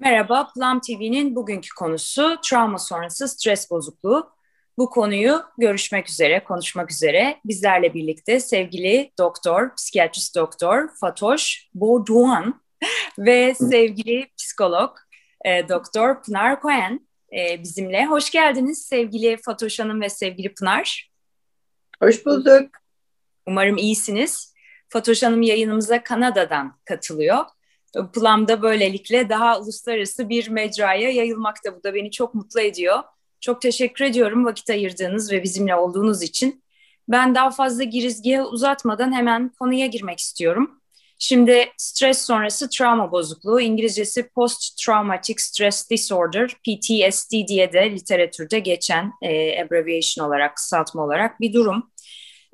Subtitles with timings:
[0.00, 4.30] Merhaba, Plum TV'nin bugünkü konusu travma sonrası stres bozukluğu.
[4.78, 12.62] Bu konuyu görüşmek üzere, konuşmak üzere bizlerle birlikte sevgili doktor, psikiyatrist doktor Fatoş Boğduan
[13.18, 14.96] ve sevgili psikolog
[15.44, 18.06] e, doktor Pınar Koyen e, bizimle.
[18.06, 21.10] Hoş geldiniz sevgili Fatoş Hanım ve sevgili Pınar.
[22.02, 22.70] Hoş bulduk.
[23.46, 24.54] Umarım iyisiniz.
[24.88, 27.44] Fatoş Hanım yayınımıza Kanada'dan katılıyor.
[27.92, 31.76] Plum'da böylelikle daha uluslararası bir mecraya yayılmakta.
[31.76, 32.98] Bu da beni çok mutlu ediyor.
[33.40, 36.62] Çok teşekkür ediyorum vakit ayırdığınız ve bizimle olduğunuz için.
[37.08, 40.78] Ben daha fazla girizgiye uzatmadan hemen konuya girmek istiyorum.
[41.18, 49.12] Şimdi stres sonrası travma bozukluğu, İngilizcesi Post Traumatic Stress Disorder, PTSD diye de literatürde geçen
[49.22, 51.90] e, abbreviation olarak, kısaltma olarak bir durum.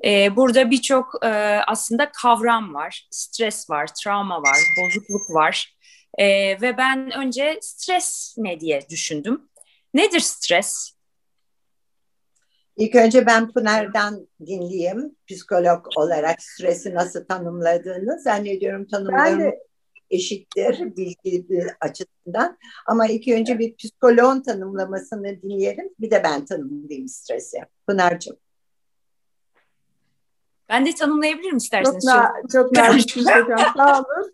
[0.05, 1.27] E, burada birçok e,
[1.67, 3.07] aslında kavram var.
[3.11, 5.77] Stres var, travma var, bozukluk var.
[6.17, 6.27] E,
[6.61, 9.41] ve ben önce stres ne diye düşündüm.
[9.93, 10.91] Nedir stres?
[12.77, 15.15] İlk önce ben Pınar'dan dinleyeyim.
[15.27, 19.59] Psikolog olarak stresi nasıl tanımladığını zannediyorum tanımlarım de...
[20.09, 21.47] eşittir bilgi
[21.81, 22.57] açısından.
[22.87, 25.89] Ama ilk önce bir psikoloğun tanımlamasını dinleyelim.
[25.99, 27.57] Bir de ben tanımlayayım stresi.
[27.87, 28.37] Pınar'cığım.
[30.69, 32.05] Ben de tanımlayabilirim isterseniz.
[32.05, 34.33] Çok, na çok naziksiniz hocam sağ olun.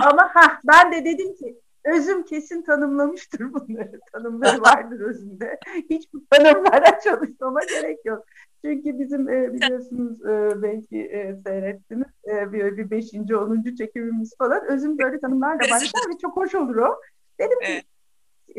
[0.00, 4.00] Ama ha ben de dedim ki özüm kesin tanımlamıştır bunları.
[4.12, 5.58] Tanımları vardır özünde.
[5.90, 8.24] Hiç bu tanımlara çalışmama gerek yok.
[8.64, 14.64] Çünkü bizim e, biliyorsunuz e, belki e, seyrettiniz e, bir, bir beşinci, onuncu çekimimiz falan.
[14.66, 17.00] Özüm böyle tanımlarla başlar ve çok hoş olur o.
[17.40, 17.82] Dedim ki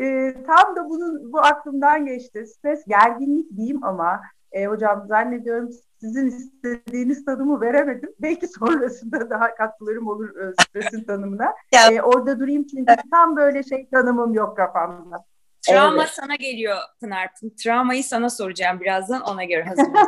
[0.02, 2.45] e, tam da bunun bu aklımdan geçti.
[2.47, 8.09] Stres gerginlik diyeyim ama e, hocam zannediyorum sizin istediğiniz tanımı veremedim.
[8.19, 11.53] Belki sonrasında daha katkılarım olur e, stresin tanımına.
[11.91, 15.25] e, orada durayım çünkü tam böyle şey tanımım yok kafamda.
[15.61, 16.13] Travma evet.
[16.13, 17.29] sana geliyor Pınar.
[17.63, 20.07] Travmayı sana soracağım birazdan ona göre hazırlanayım.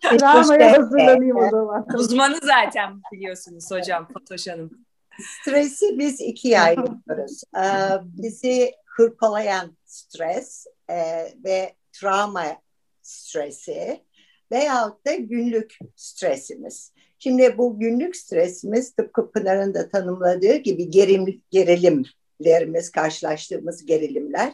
[0.18, 1.86] Travmaya hazırlanayım o zaman.
[1.94, 4.70] Uzmanı zaten biliyorsunuz hocam Fatoş Hanım.
[5.20, 7.42] Stresi biz ikiye ayırıyoruz.
[7.56, 7.62] Ee,
[8.02, 10.96] bizi hırpalayan stres e,
[11.44, 12.44] ve travma
[13.02, 14.04] stresi
[14.52, 16.92] veyahut da günlük stresimiz.
[17.18, 24.52] Şimdi bu günlük stresimiz tıpkı Pınar'ın da tanımladığı gibi gerim, gerilimlerimiz, karşılaştığımız gerilimler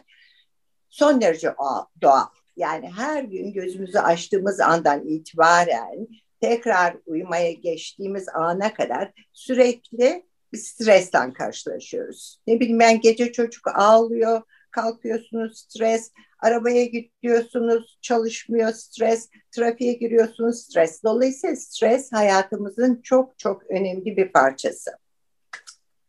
[0.89, 1.55] son derece
[2.03, 2.27] doğal.
[2.57, 6.09] Yani her gün gözümüzü açtığımız andan itibaren
[6.41, 12.41] tekrar uyumaya geçtiğimiz ana kadar sürekli bir stresten karşılaşıyoruz.
[12.47, 21.03] Ne bileyim ben gece çocuk ağlıyor, kalkıyorsunuz stres, arabaya gidiyorsunuz çalışmıyor stres, trafiğe giriyorsunuz stres.
[21.05, 24.91] Dolayısıyla stres hayatımızın çok çok önemli bir parçası.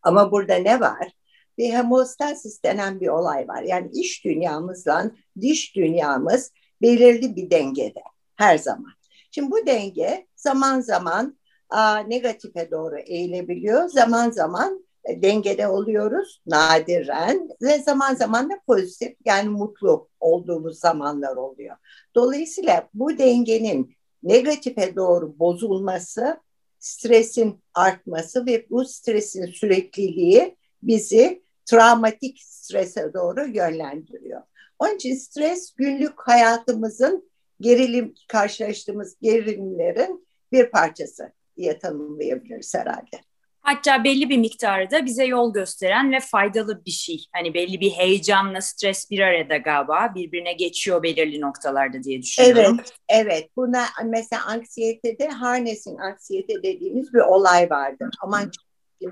[0.02, 1.12] Ama burada ne var?
[1.58, 3.62] Bir hemostasis denen bir olay var.
[3.62, 5.12] Yani iş dünyamızla
[5.42, 8.02] diş dünyamız belirli bir dengede
[8.36, 8.92] her zaman.
[9.32, 13.90] Şimdi bu denge zaman zaman a, negatife doğru eğilebiliyor.
[13.90, 21.76] Zaman zaman dengede oluyoruz nadiren ve zaman zaman da pozitif yani mutlu olduğumuz zamanlar oluyor.
[22.16, 26.38] Dolayısıyla bu dengenin negatife doğru bozulması,
[26.80, 34.42] stresin artması ve bu stresin sürekliliği bizi travmatik strese doğru yönlendiriyor.
[34.80, 37.30] Onun için stres günlük hayatımızın
[37.62, 43.29] gerilim karşılaştığımız gerilimlerin bir parçası diye tanımlayabiliriz herhalde.
[43.70, 47.26] Hatta belli bir miktarı da bize yol gösteren ve faydalı bir şey.
[47.34, 52.78] Hani belli bir heyecanla stres bir arada galiba birbirine geçiyor belirli noktalarda diye düşünüyorum.
[52.80, 53.50] Evet, evet.
[53.58, 58.10] Buna mesela anksiyetede harnessing anksiyete dediğimiz bir olay vardır.
[58.22, 58.52] Aman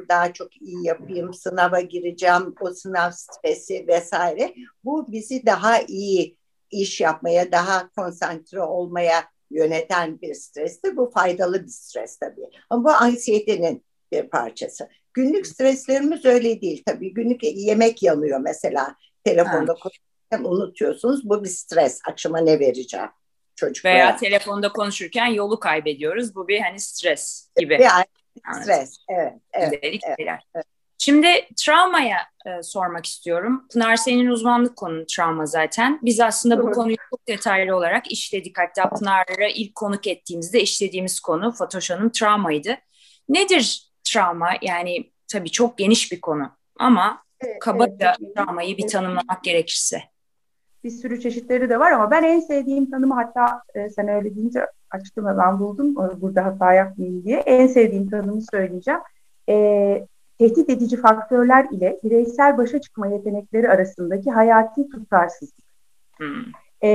[0.10, 4.54] daha çok iyi yapayım, sınava gireceğim, o sınav stresi vesaire.
[4.84, 6.38] Bu bizi daha iyi
[6.72, 10.98] iş yapmaya, daha konsantre olmaya yöneten bir strestir.
[10.98, 12.50] Bu faydalı bir stres tabii.
[12.70, 14.90] Ama bu anksiyetenin bir parçası.
[15.14, 17.14] Günlük streslerimiz öyle değil tabii.
[17.14, 18.96] Günlük yemek yanıyor mesela.
[19.24, 21.30] Telefonda konuşurken unutuyorsunuz.
[21.30, 22.00] Bu bir stres.
[22.08, 23.10] Akşama ne vereceğim?
[23.56, 26.36] Çocuk veya, veya telefonda konuşurken yolu kaybediyoruz.
[26.36, 27.80] Bu bir hani stres gibi.
[27.80, 28.98] Bir stres.
[29.10, 29.34] Evet.
[29.54, 29.80] Evet.
[29.82, 30.66] evet, evet.
[30.98, 31.28] Şimdi
[31.66, 33.68] travmaya e, sormak istiyorum.
[33.74, 36.00] Pınar senin uzmanlık konun travma zaten.
[36.04, 38.58] Biz aslında bu konuyu çok detaylı olarak işledik.
[38.58, 42.78] Hatta Pınar'ı ilk konuk ettiğimizde işlediğimiz konu Fatoş Hanım travmaydı.
[43.30, 48.36] Nedir travma yani tabii çok geniş bir konu ama evet, kabaca evet.
[48.36, 50.02] travmayı bir tanımlamak gerekirse.
[50.84, 54.66] Bir sürü çeşitleri de var ama ben en sevdiğim tanımı hatta e, sen öyle deyince
[54.92, 57.38] açtım ve ben buldum e, burada hata yapmayayım diye.
[57.38, 59.00] En sevdiğim tanımı söyleyeceğim.
[59.50, 60.08] E,
[60.40, 65.66] tehdit edici faktörler ile bireysel başa çıkma yetenekleri arasındaki hayati tutarsızlık.
[66.18, 66.46] Hmm.
[66.84, 66.90] E,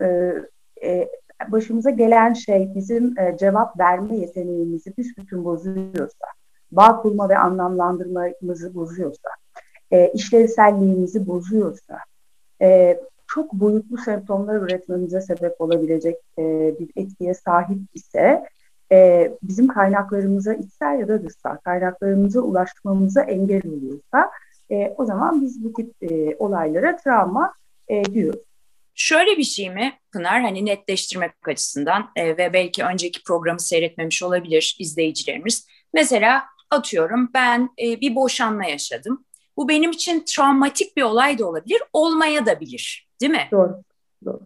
[0.00, 0.34] e,
[0.82, 1.08] e,
[1.52, 6.26] başımıza gelen şey bizim e, cevap verme yeteneğimizi büsbütün bozuyorsa,
[6.72, 9.28] bağ kurma ve anlamlandırmamızı bozuyorsa,
[9.90, 11.98] e, işlevselliğimizi bozuyorsa,
[12.62, 18.44] e, çok boyutlu semptomlar üretmemize sebep olabilecek e, bir etkiye sahip ise
[18.92, 24.30] e, bizim kaynaklarımıza içsel ya da dışsal kaynaklarımıza ulaşmamıza engel oluyorsa
[24.70, 27.54] e, o zaman biz bu tip e, olaylara travma
[27.88, 28.53] e, diyoruz.
[28.94, 34.76] Şöyle bir şey mi Pınar hani netleştirmek açısından e, ve belki önceki programı seyretmemiş olabilir
[34.78, 35.66] izleyicilerimiz.
[35.92, 39.24] Mesela atıyorum ben e, bir boşanma yaşadım.
[39.56, 43.08] Bu benim için travmatik bir olay da olabilir, olmaya da bilir.
[43.20, 43.48] Değil mi?
[43.52, 43.82] Doğru.
[44.24, 44.40] Doğru.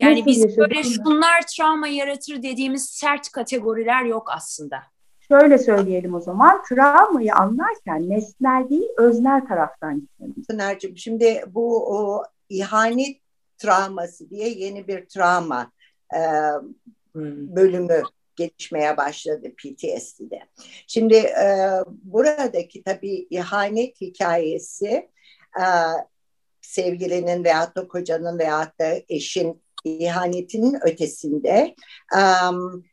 [0.00, 4.82] Yani Nasıl biz böyle şunlar travma yaratır dediğimiz sert kategoriler yok aslında.
[5.28, 10.46] Şöyle söyleyelim o zaman, travmayı anlarken nesnel değil, öznel taraftan gitmeliyiz.
[10.46, 13.21] Pınar'cığım şimdi bu o, ihanet
[13.62, 15.72] travması diye yeni bir travma
[16.14, 16.20] e,
[17.12, 17.56] hmm.
[17.56, 18.02] bölümü
[18.36, 20.40] gelişmeye başladı PTSD'de.
[20.86, 25.10] Şimdi e, buradaki tabii ihanet hikayesi
[25.58, 25.66] e,
[26.60, 31.74] sevgilinin veyahut da kocanın veyahut da eşin ihanetinin ötesinde
[32.14, 32.84] um,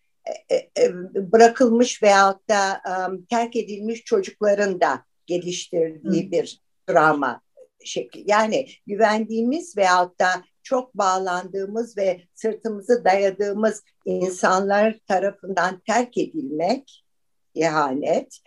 [1.15, 6.31] bırakılmış veyahut da um, terk edilmiş çocukların da geliştirdiği Hı.
[6.31, 7.41] bir drama
[7.85, 8.23] şekli.
[8.27, 17.03] Yani güvendiğimiz veyahut da çok bağlandığımız ve sırtımızı dayadığımız insanlar tarafından terk edilmek,
[17.53, 18.39] ihanet.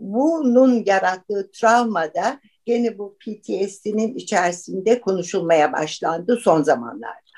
[0.00, 7.30] Bunun yarattığı travmada gene bu PTSD'nin içerisinde konuşulmaya başlandı son zamanlarda.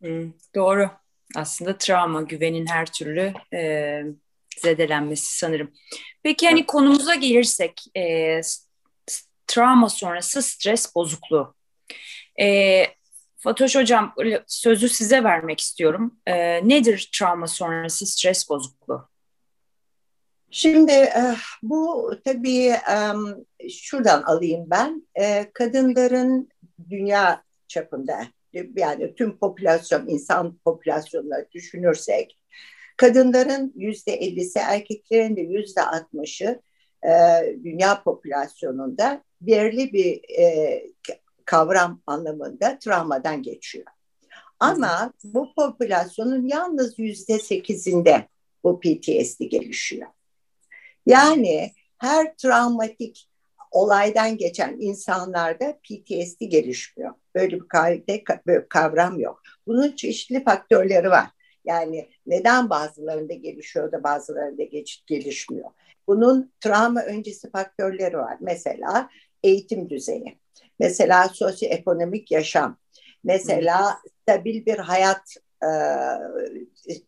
[0.00, 0.90] Hmm, doğru.
[1.36, 4.02] Aslında travma, güvenin her türlü e,
[4.58, 5.72] zedelenmesi sanırım.
[6.22, 8.40] Peki hani konumuza gelirsek e,
[9.46, 11.54] travma sonrası stres bozukluğu.
[12.40, 12.86] E,
[13.44, 14.14] Fatoş Hocam
[14.46, 16.20] sözü size vermek istiyorum.
[16.26, 19.08] E, nedir travma sonrası stres bozukluğu?
[20.50, 22.72] Şimdi e, bu tabii
[23.70, 25.08] şuradan alayım ben.
[25.14, 26.48] E, kadınların
[26.90, 28.26] dünya çapında
[28.76, 32.38] yani tüm popülasyon, insan popülasyonları düşünürsek
[32.96, 36.60] kadınların yüzde ellisi, erkeklerin de yüzde altmışı
[37.64, 40.20] dünya popülasyonunda belirli bir
[41.44, 43.86] kavram anlamında travmadan geçiyor.
[44.60, 48.28] Ama bu popülasyonun yalnız yüzde sekizinde
[48.64, 50.08] bu PTSD gelişiyor.
[51.06, 53.28] Yani her travmatik
[53.70, 57.14] olaydan geçen insanlarda PTSD gelişmiyor.
[57.34, 59.42] Böyle bir, bir kavram yok.
[59.66, 61.26] Bunun çeşitli faktörleri var.
[61.64, 64.62] Yani neden bazılarında gelişiyor da bazılarında
[65.06, 65.70] gelişmiyor.
[66.06, 68.36] Bunun travma öncesi faktörleri var.
[68.40, 69.10] Mesela
[69.42, 70.38] eğitim düzeyi.
[70.78, 72.78] Mesela sosyoekonomik yaşam.
[73.24, 75.68] Mesela stabil bir hayat e,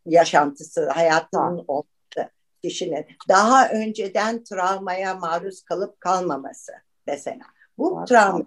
[0.06, 2.30] yaşantısı, hayatının olması
[2.62, 3.06] kişinin.
[3.28, 6.72] Daha önceden travmaya maruz kalıp kalmaması
[7.06, 7.44] mesela.
[7.78, 8.44] Bu travma.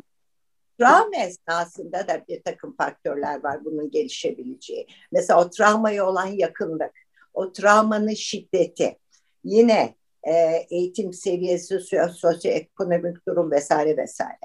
[0.79, 4.87] Travma esnasında da bir takım faktörler var bunun gelişebileceği.
[5.11, 6.91] Mesela o travmaya olan yakınlık,
[7.33, 8.97] o travmanın şiddeti,
[9.43, 10.33] yine e,
[10.69, 11.79] eğitim seviyesi,
[12.13, 14.39] sosyoekonomik durum vesaire vesaire.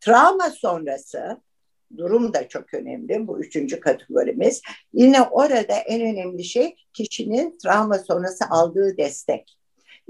[0.00, 1.40] Travma sonrası
[1.96, 3.26] durum da çok önemli.
[3.26, 4.62] Bu üçüncü kategorimiz.
[4.92, 9.59] Yine orada en önemli şey kişinin travma sonrası aldığı destek.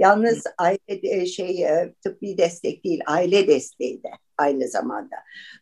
[0.00, 5.16] Yalnız aile şey e, tıbbi destek değil, aile desteği de aynı zamanda.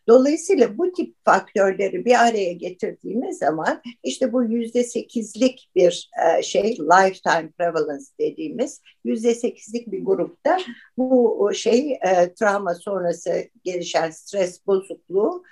[0.07, 6.77] Dolayısıyla bu tip faktörleri bir araya getirdiğimiz zaman işte bu yüzde sekizlik bir e, şey
[6.77, 10.57] lifetime prevalence dediğimiz yüzde sekizlik bir grupta
[10.97, 15.43] bu şey e, travma sonrası gelişen stres bozukluğu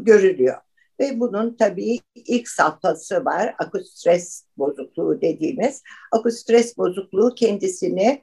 [0.00, 0.56] görülüyor.
[1.00, 3.54] Ve bunun tabii ilk safhası var.
[3.58, 5.82] Akut stres bozukluğu dediğimiz.
[6.12, 8.22] Akut stres bozukluğu kendisini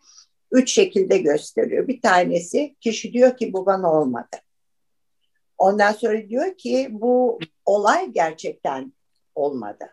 [0.52, 1.88] üç şekilde gösteriyor.
[1.88, 4.38] Bir tanesi kişi diyor ki bu bana olmadı.
[5.58, 8.94] Ondan sonra diyor ki bu olay gerçekten
[9.36, 9.86] olmadı.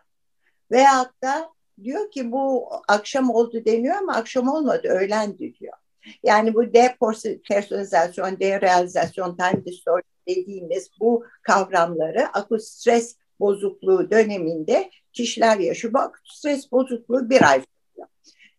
[0.71, 1.49] Veyahut da
[1.83, 5.77] diyor ki bu akşam oldu deniyor ama akşam olmadı öğlendi diyor.
[6.23, 15.93] Yani bu depersonalizasyon, derealizasyon, time distortion dediğimiz bu kavramları akut stres bozukluğu döneminde kişiler yaşıyor.
[15.93, 18.07] Bu akut stres bozukluğu bir ay sürüyor.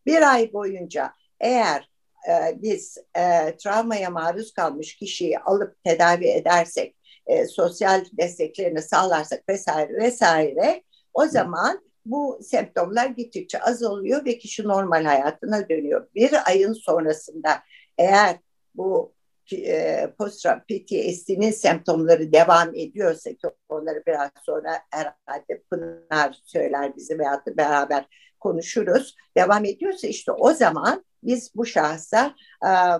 [0.06, 1.88] Bir ay boyunca eğer
[2.28, 9.94] e, biz e, travmaya maruz kalmış kişiyi alıp tedavi edersek, e, sosyal desteklerini sağlarsak vesaire
[9.94, 10.82] vesaire
[11.14, 16.08] o zaman bu semptomlar gittikçe azalıyor ve kişi normal hayatına dönüyor.
[16.14, 17.62] Bir ayın sonrasında
[17.98, 18.36] eğer
[18.74, 19.14] bu
[19.52, 27.46] e, post PTSD'nin semptomları devam ediyorsa ki onları biraz sonra herhalde Pınar söyler bizi veyahut
[27.46, 28.06] da beraber
[28.40, 29.16] konuşuruz.
[29.36, 32.34] Devam ediyorsa işte o zaman biz bu şahsa
[32.64, 32.92] e, e,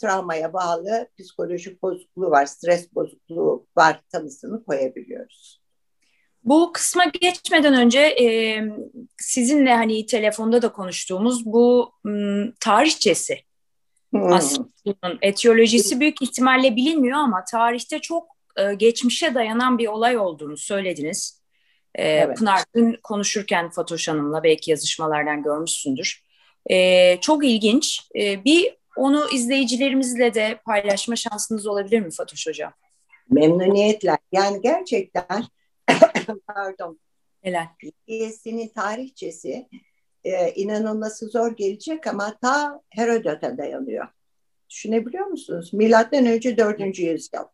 [0.00, 5.67] travmaya bağlı psikolojik bozukluğu var, stres bozukluğu var tanısını koyabiliyoruz.
[6.44, 8.60] Bu kısma geçmeden önce e,
[9.18, 13.40] sizinle hani telefonda da konuştuğumuz bu m, tarihçesi
[14.10, 14.32] hmm.
[14.32, 14.68] aslında
[15.22, 21.42] etiyolojisi büyük ihtimalle bilinmiyor ama tarihte çok e, geçmişe dayanan bir olay olduğunu söylediniz.
[21.94, 22.38] E, evet.
[22.38, 26.22] Pınar dün konuşurken Fatoş Hanım'la belki yazışmalardan görmüşsündür.
[26.70, 28.00] E, çok ilginç.
[28.16, 32.72] E, bir onu izleyicilerimizle de paylaşma şansınız olabilir mi Fatoş Hocam?
[33.30, 34.18] Memnuniyetle.
[34.32, 35.44] Yani gerçekten
[36.46, 36.98] pardon.
[37.42, 37.66] Helal.
[37.78, 39.68] PTSD'nin tarihçesi
[40.24, 44.06] e, inanılması zor gelecek ama ta Herodot'a dayanıyor.
[44.70, 45.72] Düşünebiliyor musunuz?
[45.72, 46.98] Milattan önce 4.
[46.98, 47.44] yüzyıl.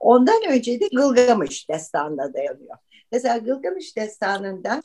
[0.00, 2.76] Ondan önce de Gılgamış destanına dayanıyor.
[3.12, 4.82] Mesela Gılgamış destanında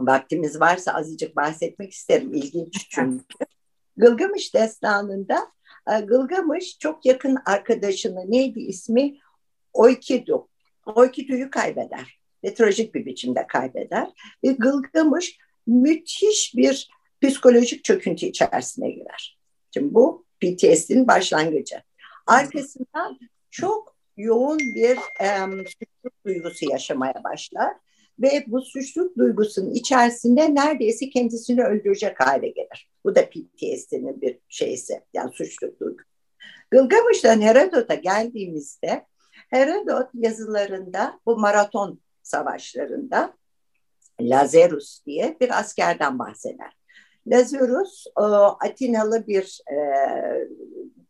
[0.00, 2.34] vaktimiz varsa azıcık bahsetmek isterim.
[2.34, 3.24] İlginç çünkü.
[3.96, 5.38] Gılgamış destanında
[5.90, 9.18] e, Gılgamış çok yakın arkadaşını neydi ismi?
[9.72, 10.48] Oikidu.
[10.86, 14.08] Oikidu'yu kaybeder ve trajik bir biçimde kaybeder.
[14.44, 16.90] Ve Gılgamış müthiş bir
[17.22, 19.38] psikolojik çöküntü içerisine girer.
[19.74, 21.82] Şimdi bu PTSD'nin başlangıcı.
[22.26, 23.18] Arkasından
[23.50, 25.28] çok yoğun bir e,
[25.66, 27.74] suçluluk duygusu yaşamaya başlar
[28.18, 32.90] ve bu suçluluk duygusunun içerisinde neredeyse kendisini öldürecek hale gelir.
[33.04, 36.08] Bu da PTSD'nin bir şeysi, yani suçluluk duygusu.
[36.70, 39.06] Gılgamış'tan Herodot'a geldiğimizde
[39.50, 43.34] Herodot yazılarında bu maraton savaşlarında
[44.20, 46.72] Lazarus diye bir askerden bahseder.
[47.26, 48.06] Lazarus
[48.60, 49.76] Atinalı bir e,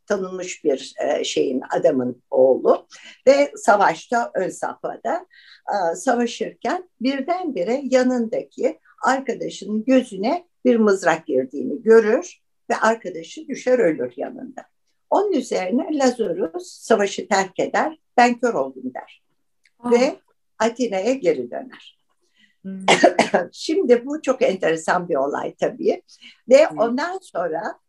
[0.06, 2.86] tanınmış bir e, şeyin adamın oğlu
[3.26, 5.26] ve savaşta ön safhada
[5.68, 14.62] e, savaşırken birdenbire yanındaki arkadaşının gözüne bir mızrak girdiğini görür ve arkadaşı düşer ölür yanında.
[15.10, 19.22] Onun üzerine Lazarus savaşı terk eder, ben kör oldum der.
[19.78, 19.90] Aa.
[19.90, 20.16] Ve
[20.58, 21.98] Atina'ya geri döner.
[22.62, 22.86] Hmm.
[23.52, 26.02] Şimdi bu çok enteresan bir olay tabii.
[26.48, 26.78] Ve hmm.
[26.78, 27.80] ondan sonra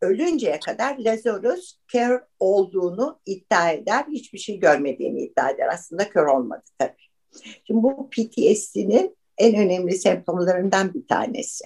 [0.00, 4.04] ölünceye kadar Lazarus kör olduğunu iddia eder.
[4.10, 5.68] Hiçbir şey görmediğini iddia eder.
[5.72, 7.04] Aslında kör olmadı tabii.
[7.66, 11.64] Şimdi bu PTSD'nin en önemli semptomlarından bir tanesi.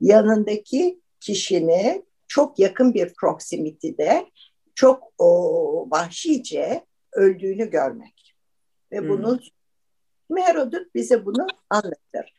[0.00, 4.26] Yanındaki kişinin çok yakın bir proximity'de
[4.74, 8.36] çok o, vahşice öldüğünü görmek.
[8.92, 9.08] Ve hmm.
[10.36, 12.34] Herodot bize bunu anlatır.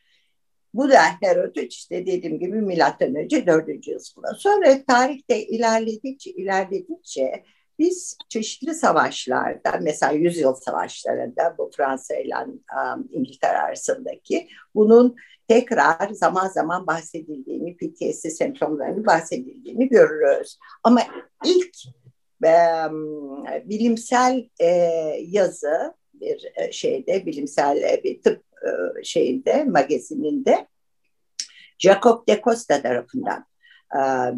[0.74, 3.68] Bu da Herodot işte dediğim gibi milattan önce 4.
[3.68, 4.34] yüzyılda.
[4.38, 7.44] Sonra tarihte ilerledikçe ilerledikçe
[7.78, 15.16] biz çeşitli savaşlarda mesela yüzyıl savaşlarında bu Fransa ile um, İngiltere arasındaki bunun
[15.48, 20.58] tekrar zaman zaman bahsedildiğini, PTSD semptomlarını bahsedildiğini görürüz.
[20.82, 21.02] Ama
[21.44, 21.76] ilk
[22.44, 22.58] e,
[23.64, 24.66] bilimsel e,
[25.26, 30.66] yazı bir e, şeyde bilimsel e, bir tıp e, şeyinde magazininde
[31.78, 33.44] Jacob de Costa tarafından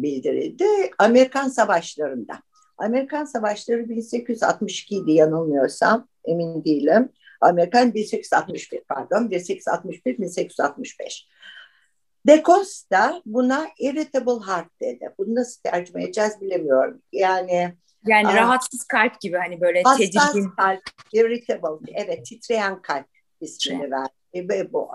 [0.01, 0.65] bildirildi.
[0.97, 2.33] Amerikan savaşlarında.
[2.77, 7.09] Amerikan savaşları 1862 idi yanılmıyorsam emin değilim.
[7.41, 11.27] Amerikan 1861 pardon 1861 1865.
[12.27, 15.13] De Costa buna irritable heart dedi.
[15.17, 17.01] Bunu nasıl tercüme edeceğiz bilemiyorum.
[17.11, 17.73] Yani
[18.07, 20.49] yani Aa, rahatsız kalp gibi hani böyle tedirgin.
[20.57, 20.81] kalp,
[21.13, 23.05] irritable, evet titreyen kalp
[23.41, 24.11] ismini verdi.
[24.35, 24.89] Ve bu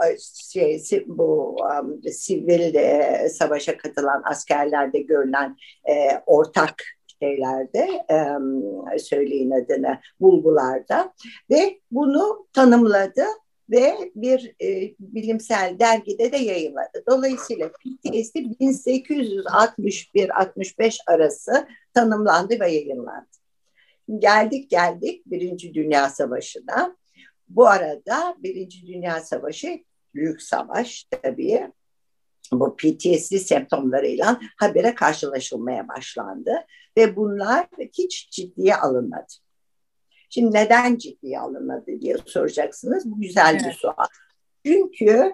[0.53, 5.57] şey, bu um, sivil e, savaşa katılan askerlerde görülen
[5.89, 6.75] e, ortak
[7.23, 7.89] şeylerde
[8.95, 11.13] e, söyleyin adını bulgularda
[11.51, 13.25] ve bunu tanımladı
[13.70, 17.04] ve bir e, bilimsel dergide de yayınladı.
[17.08, 23.26] Dolayısıyla PTSD 1861-65 arası tanımlandı ve yayınlandı.
[24.18, 26.96] Geldik geldik Birinci Dünya Savaşı'na.
[27.49, 31.70] Bu arada Birinci Dünya Savaşı büyük savaş tabii.
[32.52, 37.66] Bu PTSD semptomlarıyla habere karşılaşılmaya başlandı ve bunlar
[37.99, 39.46] hiç ciddiye alınmadı.
[40.28, 43.11] Şimdi neden ciddiye alınmadı diye soracaksınız.
[43.11, 43.66] Bu güzel evet.
[43.66, 44.06] bir sual.
[44.66, 45.33] Çünkü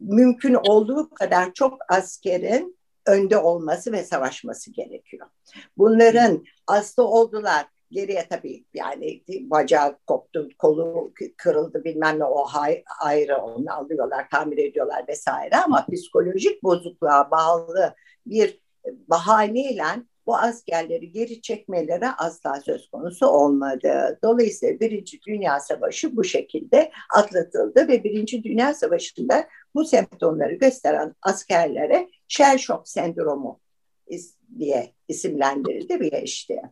[0.00, 5.26] mümkün olduğu kadar çok askerin önde olması ve savaşması gerekiyor.
[5.78, 12.46] Bunların hasta oldular, geriye tabii yani bacağı koptu, kolu kırıldı bilmem ne o
[13.00, 17.94] ayrı onu alıyorlar, tamir ediyorlar vesaire ama psikolojik bozukluğa bağlı
[18.26, 18.62] bir
[19.08, 19.84] bahaneyle
[20.26, 24.18] bu askerleri geri çekmeleri asla söz konusu olmadı.
[24.24, 32.08] Dolayısıyla Birinci Dünya Savaşı bu şekilde atlatıldı ve Birinci Dünya Savaşı'nda bu semptomları gösteren askerlere
[32.28, 33.60] shell shock sendromu
[34.58, 36.62] diye isimlendirildi bir geçti.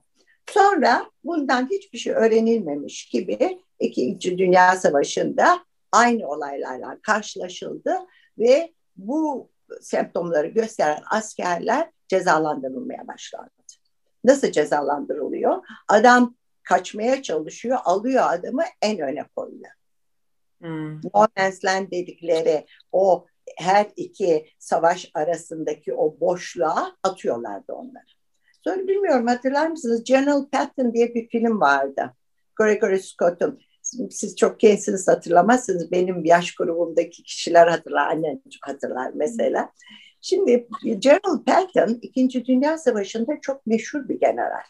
[0.50, 7.98] Sonra bundan hiçbir şey öğrenilmemiş gibi İkinci Dünya Savaşı'nda aynı olaylarla karşılaşıldı
[8.38, 13.50] ve bu semptomları gösteren askerler cezalandırılmaya başlandı.
[14.24, 15.64] Nasıl cezalandırılıyor?
[15.88, 19.70] Adam kaçmaya çalışıyor, alıyor adamı en öne koyuyor.
[20.60, 20.96] Hmm.
[20.96, 23.26] No man's land dedikleri o
[23.56, 28.04] her iki savaş arasındaki o boşluğa atıyorlardı onları.
[28.64, 30.04] Sonra bilmiyorum hatırlar mısınız?
[30.04, 32.14] General Patton diye bir film vardı.
[32.56, 33.60] Gregory Scott'un.
[34.10, 35.92] Siz çok gençsiniz hatırlamazsınız.
[35.92, 38.06] Benim yaş grubumdaki kişiler hatırlar.
[38.06, 39.72] Annem hatırlar mesela.
[40.20, 44.62] Şimdi General Patton İkinci Dünya Savaşı'nda çok meşhur bir general.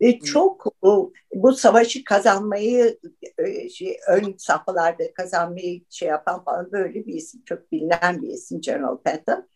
[0.00, 2.98] Ve çok bu, bu savaşı kazanmayı
[3.38, 7.42] e, şey, ön safhalarda kazanmayı şey yapan falan böyle bir isim.
[7.44, 9.48] Çok bilinen bir isim General Patton.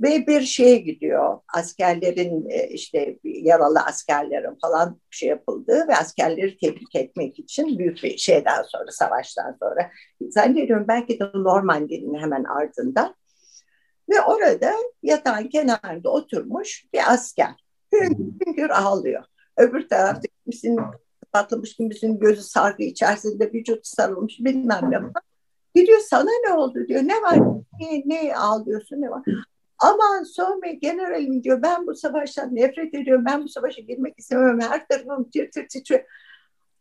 [0.00, 6.94] Ve bir şeye gidiyor askerlerin e, işte yaralı askerlerin falan şey yapıldığı ve askerleri tebrik
[6.94, 13.14] etmek için büyük bir şeyden sonra savaştan sonra zannediyorum belki de Normandi'nin hemen ardında
[14.10, 17.54] ve orada yatağın kenarında oturmuş bir asker
[17.92, 19.24] hüngür ağlıyor.
[19.56, 20.80] Öbür tarafta kimisinin
[21.32, 25.12] patlamış kimisinin gözü sargı içerisinde vücut sarılmış bilmem ne falan.
[25.74, 27.02] Gidiyor sana ne oldu diyor.
[27.02, 27.38] Ne var?
[27.80, 29.22] Ne, ne ağlıyorsun ne var?
[29.78, 33.24] Aman Somme generalim diyor ben bu savaştan nefret ediyorum.
[33.26, 34.60] Ben bu savaşa girmek istemiyorum.
[34.60, 36.04] Her tarafım tir tir titriyor.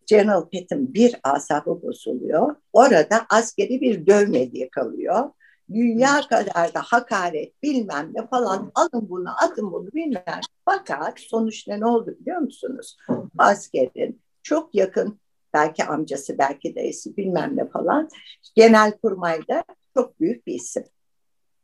[0.08, 2.56] General Patton bir asabı bozuluyor.
[2.74, 5.30] Orada askeri bir dövme diye kalıyor.
[5.74, 10.42] Dünya kadar da hakaret bilmem ne falan alın bunu atın bunu bilmem.
[10.66, 12.98] Fakat sonuçta ne oldu biliyor musunuz?
[13.38, 15.20] Askerin çok yakın
[15.54, 18.10] belki amcası belki dayısı bilmem ne falan
[18.56, 19.64] genel kurmayda
[19.98, 20.84] çok büyük bir isim.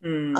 [0.01, 0.33] Hmm.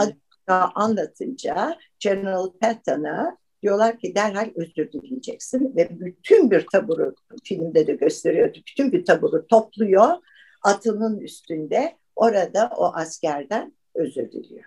[0.48, 8.58] anlatınca General Patton'a diyorlar ki derhal özür dileyeceksin ve bütün bir taburu filmde de gösteriyordu.
[8.68, 10.10] Bütün bir taburu topluyor
[10.64, 14.64] atının üstünde orada o askerden özür diliyor.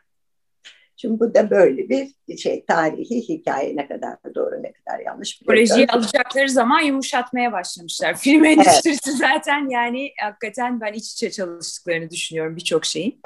[1.01, 5.43] Şimdi bu da böyle bir şey tarihi hikaye ne kadar doğru ne kadar yanlış.
[5.43, 8.15] Projeyi alacakları zaman yumuşatmaya başlamışlar.
[8.19, 9.19] Film endüstrisi evet.
[9.19, 13.21] zaten yani hakikaten ben iç içe çalıştıklarını düşünüyorum birçok şeyin.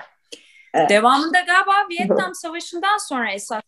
[0.74, 0.90] Evet.
[0.90, 3.62] Devamında galiba Vietnam Savaşı'ndan sonra esas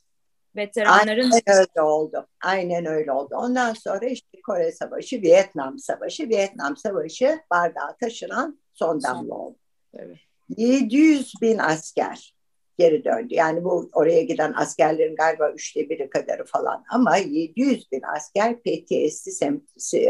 [0.57, 1.31] veteranların...
[1.31, 2.27] Aynen öyle oldu.
[2.45, 3.35] Aynen öyle oldu.
[3.35, 9.59] Ondan sonra işte Kore Savaşı, Vietnam Savaşı, Vietnam Savaşı bardağı taşıran son damla oldu.
[9.95, 10.19] Evet.
[10.49, 12.35] 700 bin asker
[12.79, 13.35] geri döndü.
[13.35, 19.31] Yani bu oraya giden askerlerin galiba üçte biri kadarı falan ama 700 bin asker PTSD
[19.31, 19.61] sem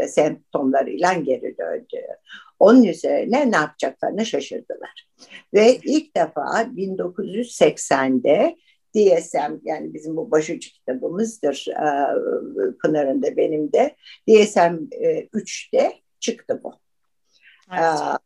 [0.07, 2.01] semptomlarıyla geri döndü.
[2.59, 5.07] Onun üzerine ne yapacaklarını şaşırdılar.
[5.53, 8.55] Ve ilk defa 1980'de
[8.95, 11.87] DSM yani bizim bu başucu kitabımızdır e,
[12.81, 13.95] Pınar'ın da benim de
[14.29, 14.75] DSM
[15.33, 16.73] 3'te çıktı bu.
[17.73, 18.19] Evet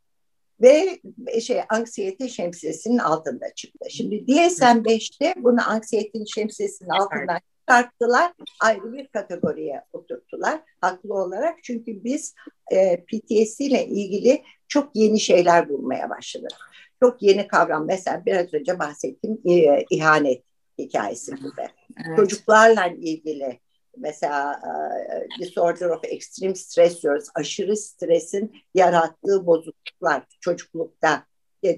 [0.61, 0.99] ve
[1.41, 3.89] şey anksiyete şemsiyesinin altında çıktı.
[3.89, 8.33] Şimdi DSM-5'te bunu anksiyetenin şemsiyesinin altından çıkarttılar.
[8.61, 11.63] Ayrı bir kategoriye oturttular haklı olarak.
[11.63, 12.35] Çünkü biz
[12.71, 16.57] e, PTSD ile ilgili çok yeni şeyler bulmaya başladık.
[17.03, 17.85] Çok yeni kavram.
[17.85, 20.43] Mesela biraz önce bahsettiğim e, ihanet
[20.77, 21.67] hikayesi gibi.
[22.07, 22.17] Evet.
[22.17, 23.59] Çocuklarla ilgili
[23.99, 27.25] mesela uh, disorder of extreme stress diyoruz.
[27.35, 31.23] Aşırı stresin yarattığı bozukluklar çocuklukta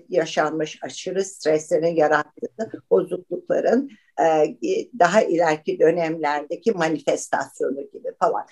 [0.10, 4.46] yaşanmış aşırı streslerin yarattığı bozuklukların uh,
[5.00, 8.46] daha ileriki dönemlerdeki manifestasyonu gibi falan.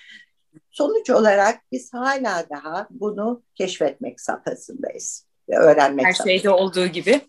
[0.72, 7.22] Sonuç olarak biz hala daha bunu keşfetmek safhasındayız ve öğrenmek Her şeyde olduğu gibi.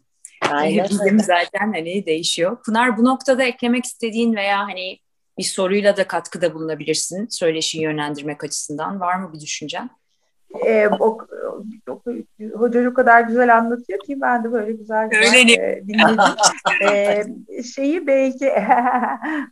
[0.50, 0.88] Aynen.
[0.90, 2.62] Bilim zaten hani değişiyor.
[2.62, 4.98] Pınar bu noktada eklemek istediğin veya hani
[5.40, 9.00] bir soruyla da katkıda bulunabilirsin söyleşiyi yönlendirmek açısından.
[9.00, 9.90] Var mı bir düşüncen?
[10.66, 11.18] Ee, o,
[11.88, 12.02] o,
[12.54, 16.34] hoca o kadar güzel anlatıyor ki ben de böyle güzel, güzel e, dinledim.
[16.90, 18.46] ee, şeyi belki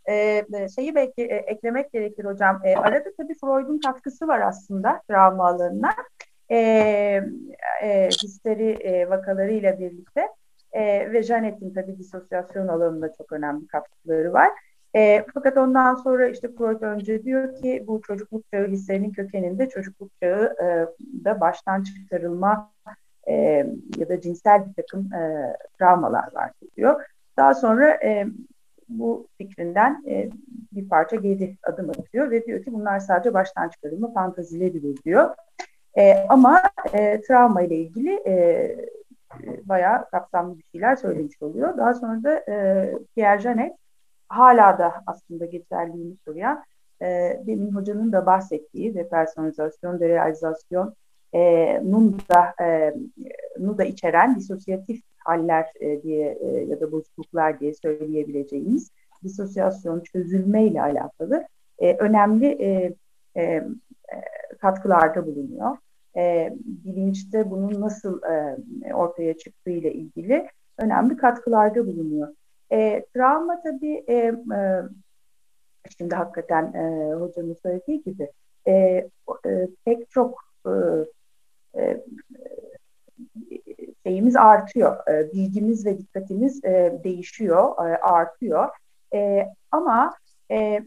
[0.09, 2.61] e, şeyi belki e, eklemek gerekir hocam.
[2.65, 5.95] E, arada tabii Freud'un katkısı var aslında travma alanına.
[6.51, 6.57] E,
[7.83, 10.29] e, histeri e, vakalarıyla birlikte
[10.73, 14.51] e, ve Janet'in tabii disosyasyon alanında çok önemli katkıları var.
[14.97, 20.11] E, fakat ondan sonra işte Freud önce diyor ki bu çocukluk çağı hislerinin kökeninde çocukluk
[20.23, 20.67] çağı e,
[21.25, 22.73] da baştan çıkarılma
[23.29, 23.35] e,
[23.97, 27.05] ya da cinsel bir takım e, travmalar var diyor.
[27.37, 28.27] Daha sonra e,
[28.89, 30.31] bu fikrinden e,
[30.73, 35.35] bir parça geri adım atıyor ve diyor ki bunlar sadece baştan çıkarılma fantazileridir diyor.
[35.99, 38.77] E, ama e, travma ile ilgili e,
[39.65, 41.77] bayağı kapsamlı bir şeyler söylemiş oluyor.
[41.77, 43.73] Daha sonra da e, Pierre Janet
[44.29, 46.57] hala da aslında geçerliğini soruyor.
[47.03, 47.07] E,
[47.47, 50.95] demin hocanın da bahsettiği depersonalizasyon, derealizasyon
[51.35, 51.39] e,
[52.31, 52.95] da, e,
[53.59, 58.91] nu da içeren disosyatif haller e, diye e, ya da bozukluklar diye söyleyebileceğimiz
[59.23, 61.47] disosyasyon çözülme ile alakalı
[61.79, 62.95] e, önemli e,
[63.37, 63.69] e,
[64.61, 65.77] katkılarda bulunuyor.
[66.17, 66.53] E,
[66.85, 72.29] bilinçte bunun nasıl e, ortaya çıktığı ile ilgili önemli katkılarda bulunuyor.
[72.73, 74.83] E, travma tabii e, e,
[75.99, 78.31] şimdi hakikaten e, hocamın söylediği gibi
[78.67, 78.73] e,
[79.47, 80.71] e, pek çok e,
[81.81, 82.05] e,
[84.07, 85.09] şeyimiz artıyor.
[85.09, 88.69] E, bilgimiz ve dikkatimiz e, değişiyor, e, artıyor.
[89.15, 90.15] E, ama
[90.51, 90.81] e,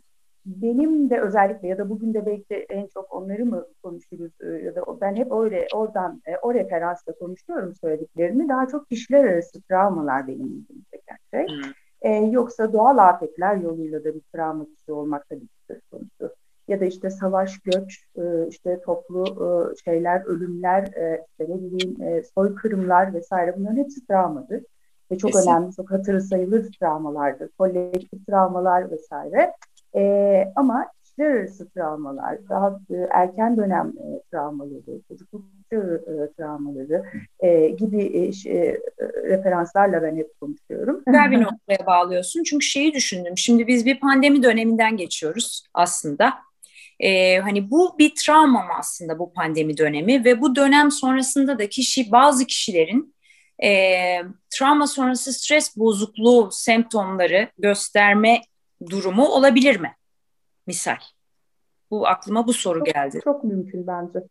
[0.46, 4.76] benim de özellikle ya da bugün de belki en çok onları mı konuşuruz e, ya
[4.76, 8.50] da ben hep öyle oradan e, o referansla konuşuyorum söylediklerimi.
[8.50, 10.84] Daha çok kişiler arası travmalar benim ilgimi
[11.32, 11.48] şey.
[11.48, 11.72] Hmm.
[12.02, 16.36] E, yoksa doğal afetler yoluyla da bir travmatize olmak da bir söz konusu.
[16.68, 22.02] Ya da işte savaş, göç, e, işte toplu e, şeyler, ölümler, e, işte ne bileyim
[22.02, 24.64] e, soykırımlar vesaire bunların hepsi travmadır.
[25.12, 25.52] Ve çok Kesin.
[25.52, 27.50] önemli, çok hatırı sayılır travmalardır.
[27.58, 29.54] Kolektif travmalar vesaire.
[29.96, 37.04] E, ama kişiler arası travmalar, daha e, erken dönem e, travmaları, çocukluk e, travmaları
[37.40, 38.80] e, gibi e, e,
[39.24, 41.04] referanslarla ben hep konuşuyorum.
[41.06, 42.44] Güzel bir noktaya bağlıyorsun.
[42.44, 43.38] Çünkü şeyi düşündüm.
[43.38, 46.34] Şimdi biz bir pandemi döneminden geçiyoruz aslında.
[47.00, 51.70] Ee, hani bu bir travma mı aslında bu pandemi dönemi ve bu dönem sonrasında da
[51.70, 53.16] kişi bazı kişilerin
[53.64, 53.70] e,
[54.50, 58.42] travma sonrası stres bozukluğu semptomları gösterme
[58.90, 59.96] durumu olabilir mi?
[60.68, 60.98] Misal.
[61.92, 63.20] Bu aklıma bu soru çok, geldi.
[63.24, 64.24] Çok mümkün bence.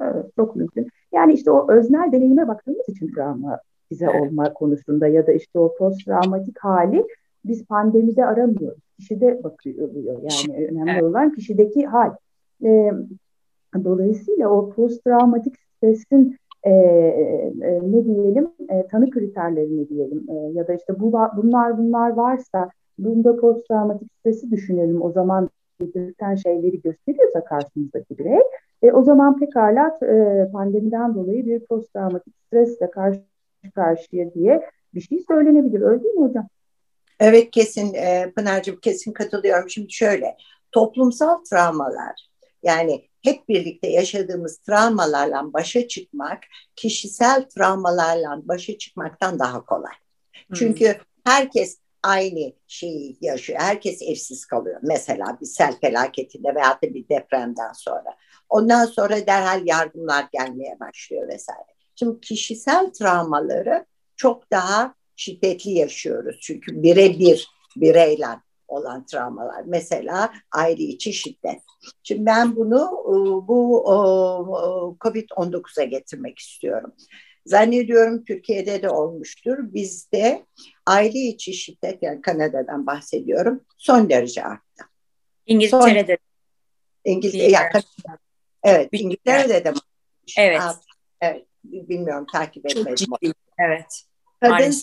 [0.00, 0.88] Evet, çok mümkün.
[1.12, 4.20] Yani işte o öznel deneyime baktığımız için travma bize evet.
[4.20, 7.06] olma konusunda ya da işte o post travmatik hali
[7.44, 8.82] biz pandemide aramıyoruz.
[8.96, 9.90] Kişide bakıyor.
[9.94, 11.02] Yani önemli evet.
[11.02, 12.14] olan kişideki hal.
[12.64, 12.92] E,
[13.84, 20.68] dolayısıyla o post travmatik stresin e, e, ne diyelim e, tanı kriterlerini diyelim e, ya
[20.68, 26.80] da işte bu bunlar bunlar varsa bunda post travmatik stresi düşünelim o zaman belirten şeyleri
[26.80, 28.40] gösteriyorsa karşımızdaki birey
[28.82, 33.20] e, o zaman pekala e, pandemiden dolayı bir post travmatik stresle karşı
[33.74, 35.80] karşıya diye bir şey söylenebilir.
[35.80, 36.48] Öyle değil mi hocam?
[37.20, 39.70] Evet kesin e, Pınar'cığım kesin katılıyorum.
[39.70, 40.36] Şimdi şöyle
[40.72, 42.28] toplumsal travmalar
[42.62, 46.38] yani hep birlikte yaşadığımız travmalarla başa çıkmak
[46.76, 49.92] kişisel travmalarla başa çıkmaktan daha kolay.
[50.54, 53.58] Çünkü herkes aynı şeyi yaşıyor.
[53.60, 54.80] Herkes evsiz kalıyor.
[54.82, 58.16] Mesela bir sel felaketinde veya da bir depremden sonra.
[58.48, 61.66] Ondan sonra derhal yardımlar gelmeye başlıyor vesaire.
[61.94, 66.38] Şimdi kişisel travmaları çok daha şiddetli yaşıyoruz.
[66.40, 68.26] Çünkü birebir bireyle
[68.68, 69.62] olan travmalar.
[69.66, 71.62] Mesela aile içi şiddet.
[72.02, 73.14] Şimdi ben bunu e,
[73.48, 73.84] bu
[75.00, 76.92] COVID-19'a getirmek istiyorum.
[77.46, 79.58] Zannediyorum Türkiye'de de olmuştur.
[79.60, 80.46] Bizde
[80.86, 84.84] aile içi şiddet yani Kanada'dan bahsediyorum son derece arttı.
[85.46, 86.18] İngiltere'de.
[87.06, 87.70] Son, İngiltere, ya,
[88.62, 89.72] evet İngiltere'de de.
[90.38, 90.60] Evet.
[91.20, 91.46] evet.
[91.64, 93.06] Bilmiyorum takip etmedim.
[93.58, 94.02] Evet.
[94.40, 94.74] Kadın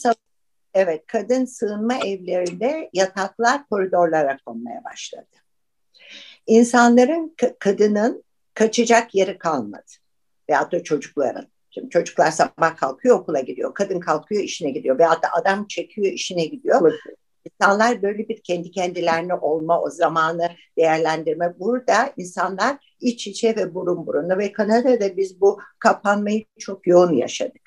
[0.73, 5.25] evet kadın sığınma evlerinde yataklar koridorlara konmaya başladı.
[6.47, 8.23] İnsanların kadının
[8.53, 9.91] kaçacak yeri kalmadı.
[10.49, 11.52] Veyahut da çocukların.
[11.73, 13.73] Şimdi çocuklar sabah kalkıyor okula gidiyor.
[13.73, 14.99] Kadın kalkıyor işine gidiyor.
[14.99, 16.81] Veyahut da adam çekiyor işine gidiyor.
[16.81, 17.17] Evet.
[17.45, 21.53] İnsanlar böyle bir kendi kendilerine olma, o zamanı değerlendirme.
[21.59, 27.61] Burada insanlar iç içe ve burun buruna ve Kanada'da biz bu kapanmayı çok yoğun yaşadık.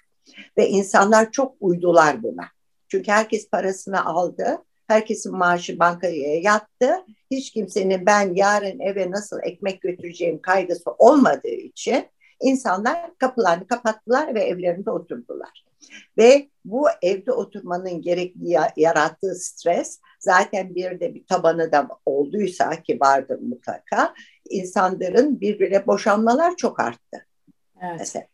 [0.58, 2.44] Ve insanlar çok uydular buna.
[2.88, 4.58] Çünkü herkes parasını aldı.
[4.86, 7.04] Herkesin maaşı bankaya yattı.
[7.30, 12.06] Hiç kimsenin ben yarın eve nasıl ekmek götüreceğim kaygısı olmadığı için
[12.40, 15.64] insanlar kapılarını kapattılar ve evlerinde oturdular.
[16.18, 23.00] Ve bu evde oturmanın gerekli yarattığı stres zaten bir de bir tabanı da olduysa ki
[23.00, 24.14] vardır mutlaka
[24.50, 27.26] insanların birbirine boşanmalar çok arttı.
[27.82, 27.96] Evet.
[27.98, 28.26] Mesela.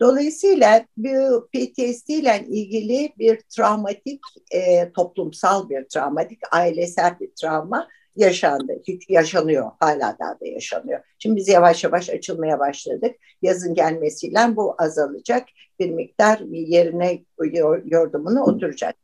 [0.00, 7.88] Dolayısıyla bu PTSD ile ilgili bir travmatik, e, toplumsal bir travmatik, ailesel bir travma
[8.20, 8.72] yaşandı.
[8.88, 9.70] Hiç yaşanıyor.
[9.80, 11.00] Hala daha da yaşanıyor.
[11.18, 13.16] Şimdi biz yavaş yavaş açılmaya başladık.
[13.42, 15.48] Yazın gelmesiyle bu azalacak.
[15.78, 17.24] Bir miktar yerine
[17.84, 18.94] yordumunu oturacak.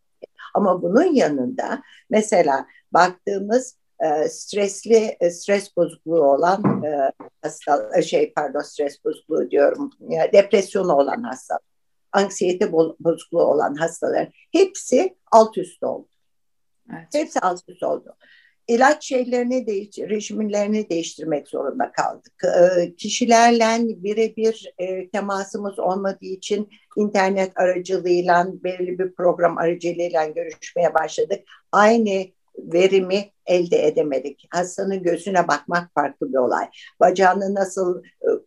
[0.55, 8.33] Ama bunun yanında mesela baktığımız e, stresli e, stres bozukluğu olan e, hasta e, şey
[8.33, 11.59] pardon stres bozukluğu diyorum ya, depresyonu olan hasta
[12.13, 16.09] anksiyete bozukluğu olan hastalar hepsi alt üst oldu.
[16.93, 17.09] Evet.
[17.13, 18.17] Hepsi alt üst oldu.
[18.69, 22.45] İlaç şeylerini değiş, rejimlerini değiştirmek zorunda kaldık.
[22.45, 31.41] E, kişilerle birebir e, temasımız olmadığı için internet aracılığıyla belirli bir program aracılığıyla görüşmeye başladık.
[31.73, 32.27] Aynı
[32.59, 34.47] verimi elde edemedik.
[34.51, 36.67] Hastanın gözüne bakmak farklı bir olay.
[37.01, 38.03] Bacağını nasıl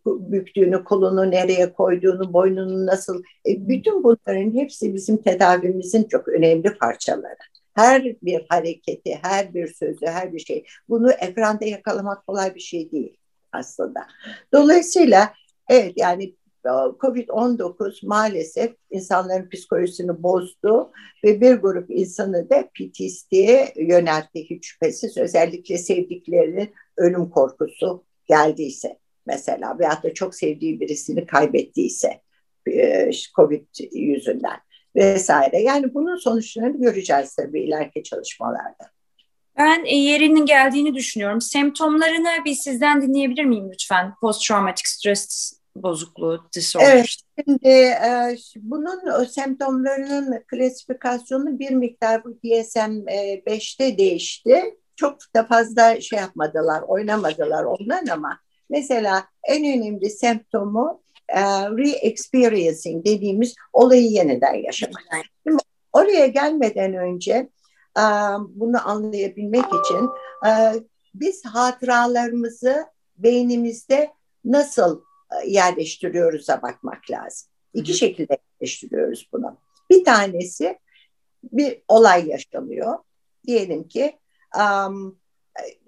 [0.06, 3.22] büktüğünü, kolunu nereye koyduğunu, boynunu nasıl...
[3.46, 7.36] Bütün bunların hepsi bizim tedavimizin çok önemli parçaları.
[7.74, 10.66] Her bir hareketi, her bir sözü, her bir şey.
[10.88, 13.16] Bunu ekranda yakalamak kolay bir şey değil
[13.52, 14.06] aslında.
[14.52, 15.34] Dolayısıyla
[15.68, 20.92] evet yani Covid-19 maalesef insanların psikolojisini bozdu
[21.24, 25.16] ve bir grup insanı da PTSD'ye yöneltti hiç şüphesiz.
[25.16, 32.20] Özellikle sevdiklerinin ölüm korkusu geldiyse mesela veyahut da çok sevdiği birisini kaybettiyse
[33.36, 34.58] Covid yüzünden
[34.96, 35.62] vesaire.
[35.62, 38.90] Yani bunun sonuçlarını göreceğiz tabii ileriki çalışmalarda.
[39.58, 41.40] Ben e, yerinin geldiğini düşünüyorum.
[41.40, 44.14] Semptomlarını bir sizden dinleyebilir miyim lütfen?
[44.20, 46.92] Post traumatic stress bozukluğu, disorder.
[46.92, 54.76] Evet, şimdi e, bunun semptomlarının klasifikasyonu bir miktar bu DSM-5'te e, değişti.
[54.96, 58.38] Çok da fazla şey yapmadılar, oynamadılar ondan ama
[58.70, 61.02] mesela en önemli semptomu
[61.76, 65.02] re-experiencing dediğimiz olayı yeniden yaşamak.
[65.46, 65.62] Şimdi
[65.92, 67.48] oraya gelmeden önce
[67.98, 68.02] e,
[68.48, 70.08] bunu anlayabilmek için
[70.46, 70.50] e,
[71.14, 74.10] biz hatıralarımızı beynimizde
[74.44, 75.00] nasıl
[75.46, 77.48] yerleştiriyoruz'a bakmak lazım.
[77.74, 79.56] İki şekilde yerleştiriyoruz bunu.
[79.90, 80.78] Bir tanesi
[81.42, 82.98] bir olay yaşanıyor.
[83.46, 84.18] Diyelim ki
[84.58, 85.19] um,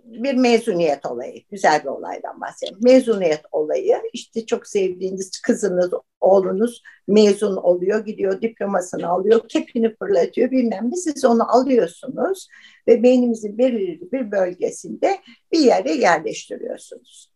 [0.04, 2.78] bir mezuniyet olayı, güzel bir olaydan bahsedelim.
[2.80, 10.90] Mezuniyet olayı, işte çok sevdiğiniz kızınız, oğlunuz mezun oluyor, gidiyor diplomasını alıyor, kepini fırlatıyor bilmem
[10.90, 10.96] ne.
[10.96, 12.48] Siz onu alıyorsunuz
[12.88, 15.18] ve beynimizin belirli bir bölgesinde
[15.52, 17.32] bir yere yerleştiriyorsunuz.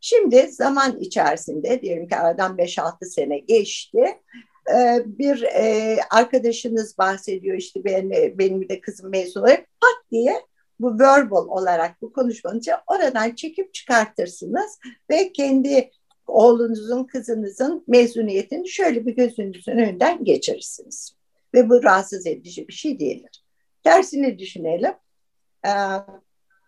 [0.00, 4.04] Şimdi zaman içerisinde diyelim ki aradan 5-6 sene geçti.
[4.74, 9.56] Ee, bir e, arkadaşınız bahsediyor işte ben, benim de kızım mezun oluyor.
[9.56, 10.34] Pat diye
[10.82, 14.78] bu verbal olarak bu konuşmanızı oradan çekip çıkartırsınız
[15.10, 15.90] ve kendi
[16.26, 21.16] oğlunuzun, kızınızın mezuniyetini şöyle bir gözünüzün önünden geçirirsiniz.
[21.54, 23.44] Ve bu rahatsız edici bir şey değildir.
[23.84, 24.92] Tersini düşünelim.
[25.66, 25.70] Ee,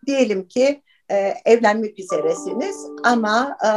[0.07, 3.69] diyelim ki e, evlenmek üzeresiniz ama e,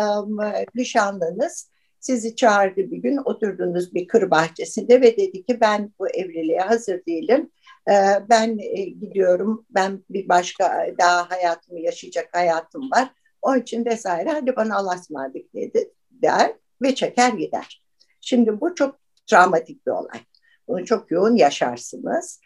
[0.75, 1.71] nişanlınız
[2.01, 7.07] sizi çağırdı bir gün oturdunuz bir kır bahçesinde ve dedi ki ben bu evliliğe hazır
[7.07, 7.51] değilim.
[7.91, 7.95] E,
[8.31, 13.11] ben e, gidiyorum ben bir başka daha hayatımı yaşayacak hayatım var.
[13.43, 17.83] O için vesaire hadi bana Allah'a ısmarladık dedi der ve çeker gider.
[18.21, 20.21] Şimdi bu çok travmatik bir olay.
[20.69, 22.41] Bunu çok yoğun yaşarsınız.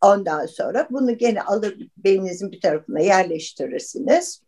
[0.00, 4.42] Ondan sonra bunu gene alır beyninizin bir tarafına yerleştirirsiniz.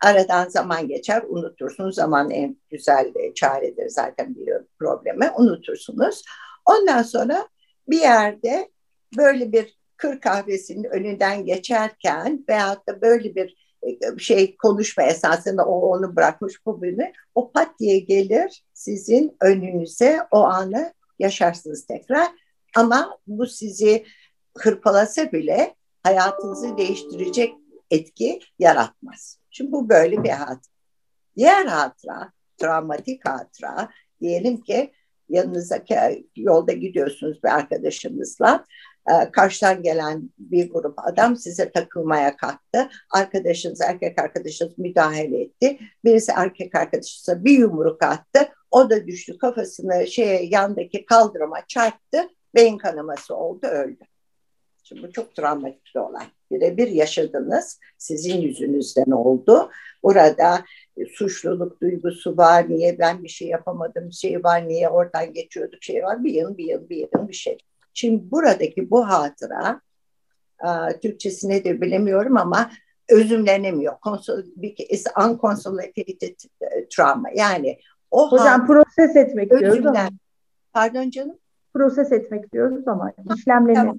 [0.00, 1.94] Aradan zaman geçer, unutursunuz.
[1.94, 5.32] Zaman en güzel çaredir zaten biliyorum probleme.
[5.38, 6.22] Unutursunuz.
[6.66, 7.48] Ondan sonra
[7.88, 8.71] bir yerde
[9.16, 15.80] böyle bir kır kahvesinin önünden geçerken veyahut da böyle bir e, şey konuşma esasında o
[15.80, 22.28] onu bırakmış bu bölümü o pat diye gelir sizin önünüze o anı yaşarsınız tekrar
[22.76, 24.04] ama bu sizi
[24.58, 27.54] hırpalasa bile hayatınızı değiştirecek
[27.90, 29.38] etki yaratmaz.
[29.50, 30.72] Şimdi bu böyle bir hatıra.
[31.36, 33.88] Diğer hatıra, travmatik hatıra,
[34.20, 34.92] diyelim ki
[35.28, 38.64] yanınızdaki yolda gidiyorsunuz bir arkadaşınızla.
[39.10, 42.88] E, karşıdan gelen bir grup adam size takılmaya kalktı.
[43.10, 45.78] Arkadaşınız, erkek arkadaşınız müdahale etti.
[46.04, 48.48] Birisi erkek arkadaşınıza bir yumruk attı.
[48.70, 52.28] O da düştü kafasını şeye yandaki kaldırıma çarptı.
[52.54, 54.04] Beyin kanaması oldu, öldü.
[54.82, 56.26] Şimdi bu çok travmatik bir olay.
[56.50, 57.80] Birebir yaşadınız.
[57.98, 59.70] Sizin yüzünüzden oldu.
[60.02, 60.64] Burada
[60.96, 62.70] e, suçluluk duygusu var.
[62.70, 64.68] Niye ben bir şey yapamadım şey var.
[64.68, 66.24] Niye oradan geçiyorduk şey var.
[66.24, 67.58] Bir yıl bir yıl bir yıl bir şey.
[67.94, 69.80] Şimdi buradaki bu hatıra
[70.64, 72.70] e, Türkçesini de bilemiyorum ama
[73.08, 74.00] özümlenemiyor.
[74.00, 74.42] Konsol,
[74.88, 77.28] is unconsolidated e, trauma.
[77.34, 77.78] Yani
[78.10, 80.08] o Hocam proses etmek diyoruz ama.
[80.72, 81.38] Pardon canım?
[81.74, 83.84] Proses etmek diyoruz ama işlemlenemiyor.
[83.84, 83.98] Tamam.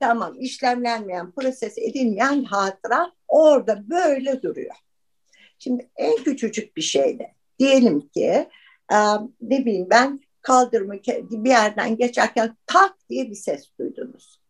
[0.00, 4.74] Tamam işlemlenmeyen, proses edilmeyen hatıra orada böyle duruyor.
[5.58, 8.48] Şimdi en küçücük bir şeyde diyelim ki
[8.92, 8.96] e,
[9.40, 10.94] ne bileyim ben kaldırımı
[11.30, 14.40] bir yerden geçerken tak diye bir ses duydunuz.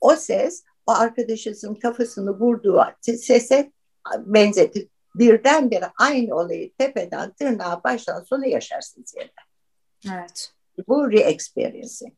[0.00, 3.72] o ses o arkadaşınızın kafasını vurduğu sese
[4.18, 4.88] benzetir.
[5.14, 10.18] Birdenbire aynı olayı tepeden tırnağa baştan sona yaşarsınız yerine.
[10.20, 10.52] Evet.
[10.88, 12.12] Bu re-experiencing.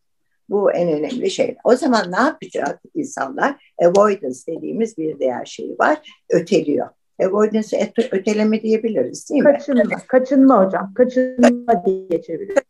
[0.49, 1.57] Bu en önemli şey.
[1.65, 3.75] O zaman ne yapacak insanlar?
[3.83, 6.23] Avoidance dediğimiz bir diğer şey var.
[6.31, 6.89] Öteliyor.
[7.23, 9.53] Avoidance öteleme diyebiliriz değil mi?
[9.53, 10.95] Kaçınma, kaçınma hocam.
[10.95, 12.68] Kaçınma diye geçebiliriz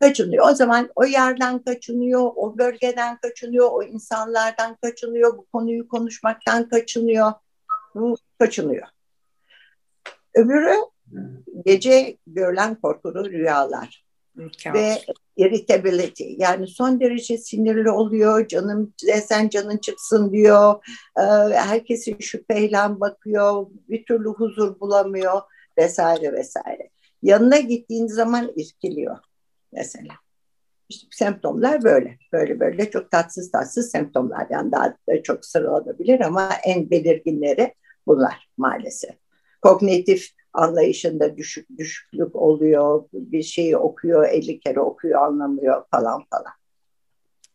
[0.00, 0.50] kaçınıyor.
[0.50, 7.32] O zaman o yerden kaçınıyor, o bölgeden kaçınıyor, o insanlardan kaçınıyor, bu konuyu konuşmaktan kaçınıyor.
[7.94, 8.86] Bu kaçınıyor.
[10.34, 10.74] Öbürü
[11.64, 14.04] gece görülen korkulu rüyalar.
[14.34, 14.80] Mükemmel.
[14.80, 14.98] Ve
[15.36, 18.94] irritability yani son derece sinirli oluyor canım
[19.26, 20.84] sen canın çıksın diyor
[21.18, 21.22] ee,
[21.54, 25.40] herkesi şüpheyle bakıyor bir türlü huzur bulamıyor
[25.78, 26.90] vesaire vesaire
[27.22, 29.16] yanına gittiğin zaman irkiliyor
[29.72, 30.14] mesela.
[30.88, 32.18] İşte semptomlar böyle.
[32.32, 34.46] Böyle böyle çok tatsız tatsız semptomlar.
[34.50, 37.74] Yani daha da çok sıralanabilir ama en belirginleri
[38.06, 39.14] bunlar maalesef.
[39.62, 43.04] Kognitif anlayışında düşük düşüklük oluyor.
[43.12, 46.52] Bir şeyi okuyor, 50 kere okuyor, anlamıyor falan falan.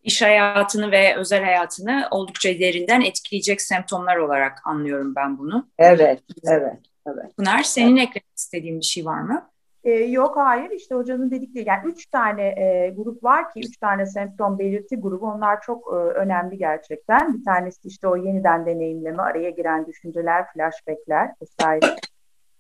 [0.04, 5.70] İş hayatını ve özel hayatını oldukça derinden etkileyecek semptomlar olarak anlıyorum ben bunu.
[5.78, 7.38] Evet, evet, evet.
[7.38, 8.10] Pınar, senin evet.
[8.10, 9.50] eklemek istediğin bir şey var mı?
[9.86, 14.06] E, yok hayır işte hocanın dedikleri yani üç tane e, grup var ki üç tane
[14.06, 17.34] semptom belirti grubu onlar çok e, önemli gerçekten.
[17.34, 21.96] Bir tanesi işte o yeniden deneyimleme araya giren düşünceler, flashbackler vesaire.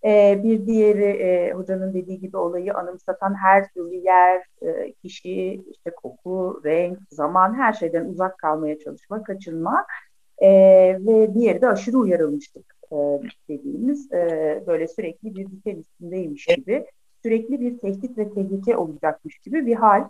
[0.05, 5.91] E, bir diğeri e, hocanın dediği gibi olayı anımsatan her türlü yer, e, kişi, işte
[5.91, 9.85] koku, renk, zaman her şeyden uzak kalmaya çalışma, kaçınma.
[10.37, 10.49] E,
[10.99, 12.95] ve diğeri de aşırı uyarılmışlık e,
[13.49, 16.85] dediğimiz e, böyle sürekli bir diken üstündeymiş gibi
[17.25, 20.07] sürekli bir tehdit ve tehlike olacakmış gibi bir hal.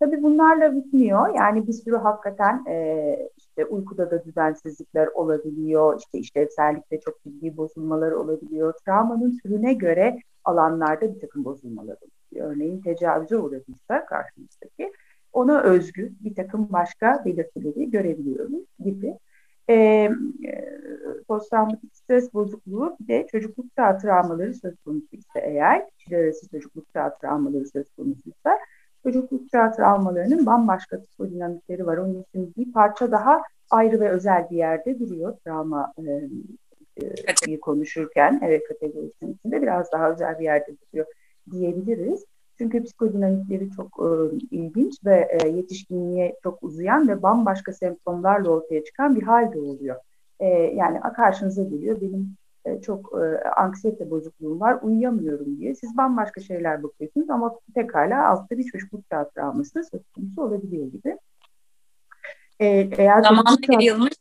[0.00, 1.34] Tabii bunlarla bitmiyor.
[1.34, 5.98] Yani bir sürü hakikaten e, işte uykuda da düzensizlikler olabiliyor.
[5.98, 8.74] İşte işlevsellikte çok ciddi bozulmalar olabiliyor.
[8.84, 12.50] Travmanın türüne göre alanlarda bir takım bozulmalar oluyor.
[12.52, 14.92] Örneğin tecavüze uğradıysa karşımızdaki
[15.32, 19.18] ona özgü bir takım başka belirtileri görebiliyoruz gibi.
[19.68, 20.10] E, e,
[21.28, 26.92] posttraumatik stres bozukluğu bir de çocukluk çağı travmaları söz konusu ise eğer kişiler arası çocukluk
[26.92, 28.58] çağı travmaları söz konusuysa
[29.02, 31.96] çocukluk çağı travmalarının bambaşka psikodinamikleri var.
[31.96, 36.28] Onun için bir parça daha ayrı ve özel bir yerde duruyor travma e,
[37.48, 38.40] e, konuşurken.
[38.44, 41.06] Evet kategorisinin içinde biraz daha özel bir yerde duruyor
[41.50, 42.24] diyebiliriz.
[42.58, 49.16] Çünkü psikodinamikleri çok e, ilginç ve e, yetişkinliğe çok uzayan ve bambaşka semptomlarla ortaya çıkan
[49.16, 49.96] bir hal de oluyor.
[50.40, 55.74] E, yani karşınıza geliyor benim e, çok e, anksiyete bozukluğum var, uyuyamıyorum diye.
[55.74, 61.18] Siz bambaşka şeyler bakıyorsunuz ama pekala altta bir çocukluk travması söz konusu olabiliyor gibi.
[62.60, 62.66] E,
[62.98, 64.12] eğer Zamanla yayılmış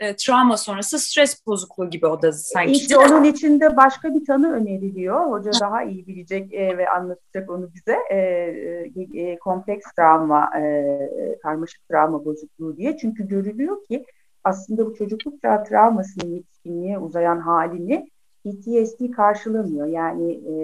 [0.00, 2.72] e, travma sonrası stres bozukluğu gibi o da sanki.
[2.72, 5.30] İşte onun içinde başka bir tanı öneriliyor.
[5.30, 7.96] Hoca daha iyi bilecek e, ve anlatacak onu bize.
[8.10, 10.98] E, e, e kompleks travma, e,
[11.42, 12.96] karmaşık travma bozukluğu diye.
[12.96, 14.06] Çünkü görülüyor ki
[14.44, 18.10] aslında bu çocukluk travmasının yetişkinliğe uzayan halini
[18.44, 19.86] PTSD karşılamıyor.
[19.86, 20.54] Yani e,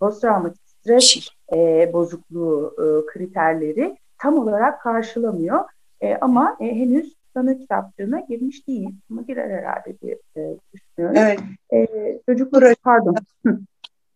[0.00, 5.64] posttraumatik stres e, bozukluğu e, kriterleri tam olarak karşılamıyor.
[6.00, 8.88] E, ama e, henüz tanı kitapçığına girmiş değil.
[9.10, 10.40] Ama girer herhalde diye e,
[10.74, 11.16] düşünüyorum.
[11.16, 11.40] Evet.
[11.72, 13.16] E, çocukluk, pardon.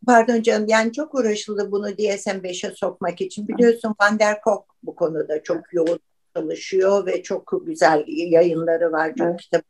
[0.07, 3.48] Pardon canım yani çok uğraşıldı bunu DSM-5'e sokmak için.
[3.48, 6.00] Biliyorsun Van der Kolk bu konuda çok yoğun
[6.37, 9.14] çalışıyor ve çok güzel yayınları var.
[9.18, 9.40] Çok evet.
[9.40, 9.62] kitap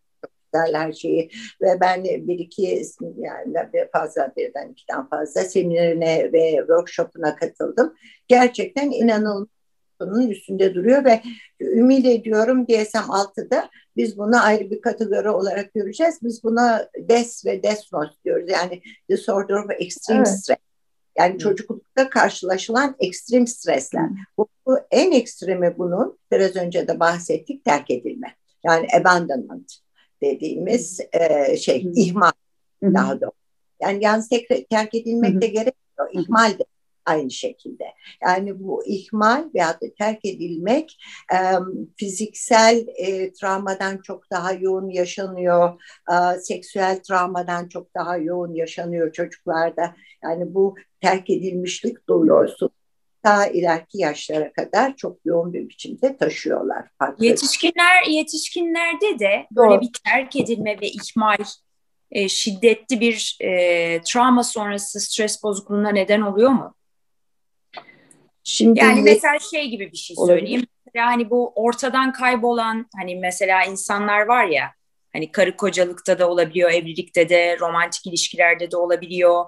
[0.52, 1.30] güzel her şeyi
[1.62, 2.82] ve ben bir iki
[3.16, 3.54] yani
[3.92, 7.94] fazla birden ikiden fazla seminerine ve workshopuna katıldım.
[8.28, 9.48] Gerçekten inanılmaz
[10.00, 11.22] bunun üstünde duruyor ve
[11.60, 16.18] ümit ediyorum DSM-6'da biz bunu ayrı bir kategori olarak göreceğiz.
[16.22, 18.50] Biz buna DES ve DESNOS diyoruz.
[18.50, 20.28] Yani Disorder of Extreme evet.
[20.28, 20.58] Stress.
[21.18, 21.38] Yani hmm.
[21.38, 24.08] çocuklukta karşılaşılan ekstrem stresler.
[24.38, 28.34] Bu, bu en ekstremi bunun biraz önce de bahsettik terk edilme.
[28.64, 29.72] Yani abandonment
[30.22, 31.92] dediğimiz e, şey hmm.
[31.96, 32.32] ihmal
[32.82, 32.94] hmm.
[32.94, 33.36] daha doğrusu.
[33.82, 35.40] Yani yalnız tek, terk edilmek hmm.
[35.40, 36.10] de gerekmiyor.
[36.12, 36.64] İhmal de
[37.06, 37.84] aynı şekilde.
[38.22, 40.98] Yani bu ihmal veya da terk edilmek
[41.32, 41.38] e,
[41.96, 45.82] fiziksel e, travmadan çok daha yoğun yaşanıyor.
[46.10, 49.96] E, seksüel travmadan çok daha yoğun yaşanıyor çocuklarda.
[50.22, 52.70] Yani bu terk edilmişlik duygusu
[53.26, 56.88] daha ileriki yaşlara kadar çok yoğun bir biçimde taşıyorlar.
[56.98, 57.24] Farklı.
[57.24, 59.80] Yetişkinler yetişkinlerde de böyle Doğru.
[59.80, 61.38] bir terk edilme ve ihmal
[62.10, 66.74] e, şiddetli bir e, travma sonrası stres bozukluğuna neden oluyor mu?
[68.48, 70.66] Şimdi yani mesela şey gibi bir şey söyleyeyim.
[70.86, 74.72] Mesela hani bu ortadan kaybolan hani mesela insanlar var ya
[75.12, 79.44] hani karı kocalıkta da olabiliyor, evlilikte de, romantik ilişkilerde de olabiliyor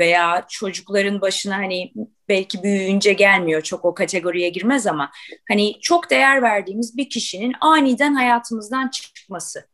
[0.00, 1.92] veya çocukların başına hani
[2.28, 5.10] belki büyüyünce gelmiyor çok o kategoriye girmez ama
[5.48, 9.68] hani çok değer verdiğimiz bir kişinin aniden hayatımızdan çıkması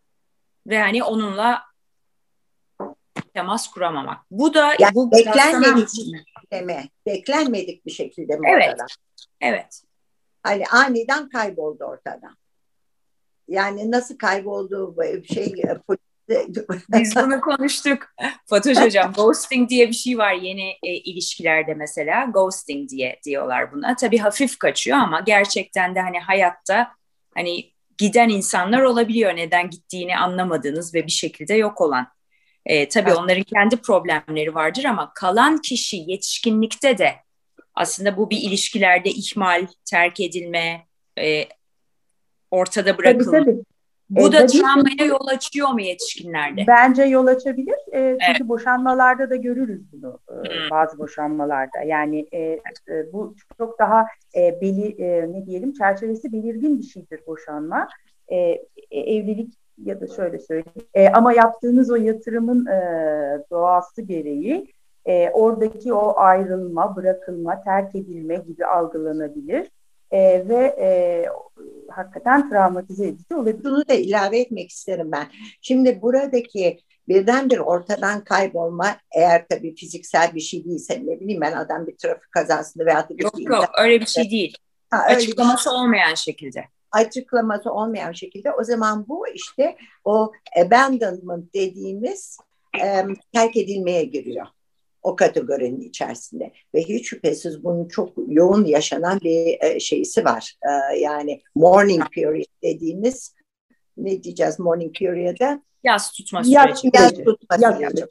[0.67, 1.63] ve hani onunla
[3.35, 4.19] temas kuramamak.
[4.31, 5.89] Bu da yani bu beklenmedik
[6.61, 6.89] mi?
[7.07, 8.69] Beklenmedik bir şekilde mi evet.
[8.69, 8.87] ortadan?
[9.41, 9.83] Evet.
[10.43, 12.37] Hani aniden kayboldu ortadan.
[13.49, 14.97] Yani nasıl kayboldu
[15.35, 15.55] şey
[16.89, 18.03] biz bunu konuştuk.
[18.47, 22.25] Fatoş Hocam, ghosting diye bir şey var yeni e, ilişkilerde mesela.
[22.25, 23.97] Ghosting diye diyorlar buna.
[23.97, 26.89] Tabii hafif kaçıyor ama gerçekten de hani hayatta
[27.35, 29.37] hani giden insanlar olabiliyor.
[29.37, 32.07] Neden gittiğini anlamadığınız ve bir şekilde yok olan.
[32.67, 33.19] E, tabii evet.
[33.19, 37.13] onların kendi problemleri vardır ama kalan kişi yetişkinlikte de
[37.75, 40.87] aslında bu bir ilişkilerde ihmal, terk edilme,
[41.19, 41.45] e,
[42.51, 43.33] ortada bırakılma.
[43.33, 43.65] Tabii, tabii.
[44.11, 46.65] Bu e, da travmaya yol açıyor mu yetişkinlerde?
[46.67, 47.77] Bence yol açabilir.
[47.93, 48.41] E, çünkü evet.
[48.41, 51.83] boşanmalarda da görürüz bunu e, bazı boşanmalarda.
[51.87, 54.07] Yani e, e, bu çok daha
[54.37, 57.89] e, beli, e, ne diyelim çerçevesi belirgin bir şeydir boşanma.
[58.29, 58.37] E,
[58.91, 60.89] e, evlilik ya da şöyle söyleyeyim.
[60.95, 62.79] E, ama yaptığınız o yatırımın e,
[63.51, 69.71] doğası gereği e, oradaki o ayrılma, bırakılma, terk edilme gibi algılanabilir
[70.11, 71.27] e, ve e,
[71.91, 73.65] hakikaten travmatize edici olabilir.
[73.65, 75.27] Bunu da ilave etmek isterim ben.
[75.61, 81.87] Şimdi buradaki birdenbir ortadan kaybolma eğer tabii fiziksel bir şey değilse ne bileyim ben adam
[81.87, 84.57] bir trafik kazasında veya bir Yok yok öyle bir şey değil.
[84.91, 85.73] Ha, Açıklaması şey.
[85.73, 86.65] olmayan şekilde
[86.95, 90.33] açıklaması olmayan şekilde o zaman bu işte o
[90.65, 92.39] abandonment dediğimiz
[92.83, 94.47] e, terk edilmeye giriyor
[95.05, 100.55] o kategorinin içerisinde ve hiç şüphesiz bunun çok yoğun yaşanan bir e, şeysi var.
[100.63, 103.35] E, yani morning period dediğimiz
[103.97, 105.63] ne diyeceğiz morning period'da?
[105.85, 106.57] Yaz tutma süreci.
[106.57, 108.07] Yaz, yaz tutma yaz, süreci.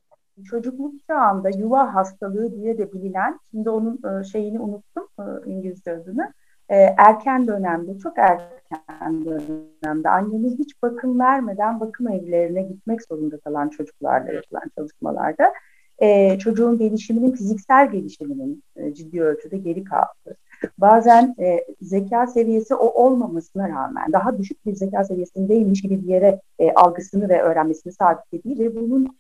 [0.49, 6.33] Çocukluk çağında yuva hastalığı diye de bilinen, şimdi onun e, şeyini unuttum e, İngilizce adını,
[6.69, 13.69] e, erken dönemde, çok erken dönemde annemiz hiç bakım vermeden bakım evlerine gitmek zorunda kalan
[13.69, 15.53] çocuklarla yapılan çalışmalarda
[15.99, 20.37] e, çocuğun gelişiminin, fiziksel gelişiminin e, ciddi ölçüde geri kaldı.
[20.77, 26.41] Bazen e, zeka seviyesi o olmamasına rağmen daha düşük bir zeka seviyesindeymiş gibi bir yere
[26.59, 29.17] e, algısını ve öğrenmesini sabitlediği ve bunun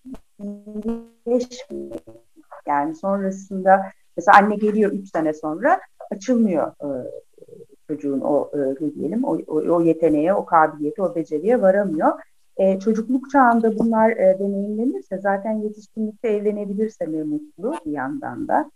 [2.67, 3.81] yani sonrasında
[4.17, 5.79] mesela anne geliyor 3 sene sonra
[6.11, 6.87] açılmıyor e,
[7.93, 12.11] çocuğun o e, ne diyelim o, o, o yeteneğe, o kabiliyete, o beceriye varamıyor.
[12.57, 18.71] E, çocukluk çağında bunlar e, deneyimlenirse zaten yetişkinlikte evlenebilirse ne mutlu bir yandan da.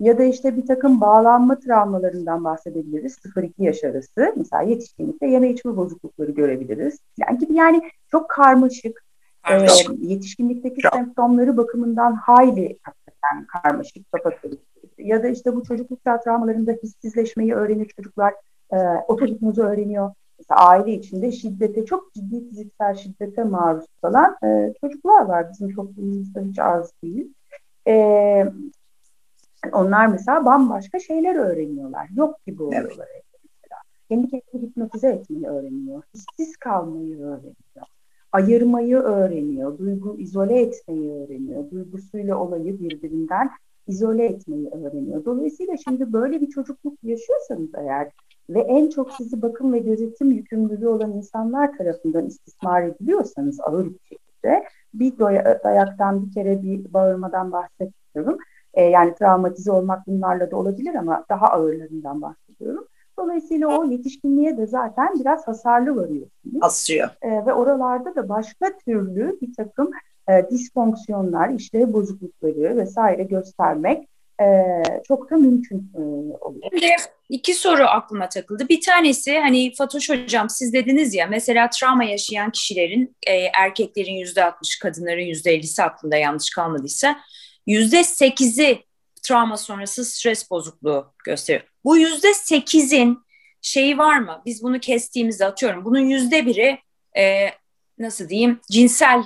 [0.00, 3.18] Ya da işte bir takım bağlanma travmalarından bahsedebiliriz.
[3.18, 4.34] 0-2 yaş arası.
[4.36, 6.98] Mesela yetişkinlikte yeme içme bozuklukları görebiliriz.
[7.18, 9.04] Yani gibi yani çok karmaşık.
[9.50, 9.66] E,
[9.98, 10.94] yetişkinlikteki çok.
[10.94, 14.73] semptomları bakımından hayli hakikaten karmaşık, kapatılık.
[14.98, 18.34] Ya da işte bu çocukluk travmalarında hissizleşmeyi öğrenir çocuklar.
[18.72, 18.76] E,
[19.08, 25.50] otohipnozu öğreniyor mesela aile içinde şiddete, çok ciddi fiziksel şiddete maruz kalan e, çocuklar var.
[25.52, 27.32] Bizim toplumumuzda hiç az değil.
[27.88, 27.94] E,
[29.72, 32.08] onlar mesela bambaşka şeyler öğreniyorlar.
[32.16, 33.08] Yok gibi oluyorlar.
[33.12, 33.24] Evet.
[33.62, 33.80] Mesela.
[34.08, 36.02] Kendi kendini hipnotize etmeyi öğreniyor.
[36.14, 37.86] Hissiz kalmayı öğreniyor.
[38.32, 39.78] Ayırmayı öğreniyor.
[39.78, 41.70] Duygu izole etmeyi öğreniyor.
[41.70, 43.50] Duygusuyla olayı birbirinden
[43.86, 45.24] izole etmeyi öğreniyor.
[45.24, 48.10] Dolayısıyla şimdi böyle bir çocukluk yaşıyorsanız eğer
[48.50, 54.00] ve en çok sizi bakım ve gözetim yükümlülüğü olan insanlar tarafından istismar ediliyorsanız ağır bir
[54.04, 54.64] şekilde
[54.94, 55.18] bir
[55.64, 58.38] dayaktan bir kere bir bağırmadan bahsediyorum.
[58.74, 62.86] E, yani travmatize olmak bunlarla da olabilir ama daha ağırlarından bahsediyorum.
[63.18, 66.58] Dolayısıyla o yetişkinliğe de zaten biraz hasarlı varıyorsunuz.
[66.60, 67.08] Asıyor.
[67.22, 69.90] E, ve oralarda da başka türlü bir takım
[70.28, 74.08] e, disfonksiyonlar, işlev bozuklukları vesaire göstermek
[74.40, 74.46] e,
[75.08, 75.98] çok da mümkün e,
[76.40, 76.70] oluyor.
[76.70, 76.86] Şimdi
[77.28, 78.68] iki soru aklıma takıldı.
[78.68, 84.44] Bir tanesi hani Fatoş Hocam siz dediniz ya mesela travma yaşayan kişilerin e, erkeklerin yüzde
[84.44, 87.16] altmış, kadınların yüzde ellisi aklında yanlış kalmadıysa
[87.66, 88.78] yüzde sekizi
[89.22, 91.68] travma sonrası stres bozukluğu gösteriyor.
[91.84, 93.18] Bu yüzde sekizin
[93.62, 94.42] şeyi var mı?
[94.46, 95.84] Biz bunu kestiğimizde atıyorum.
[95.84, 96.78] Bunun yüzde biri
[97.16, 97.48] e,
[97.98, 99.22] nasıl diyeyim cinsel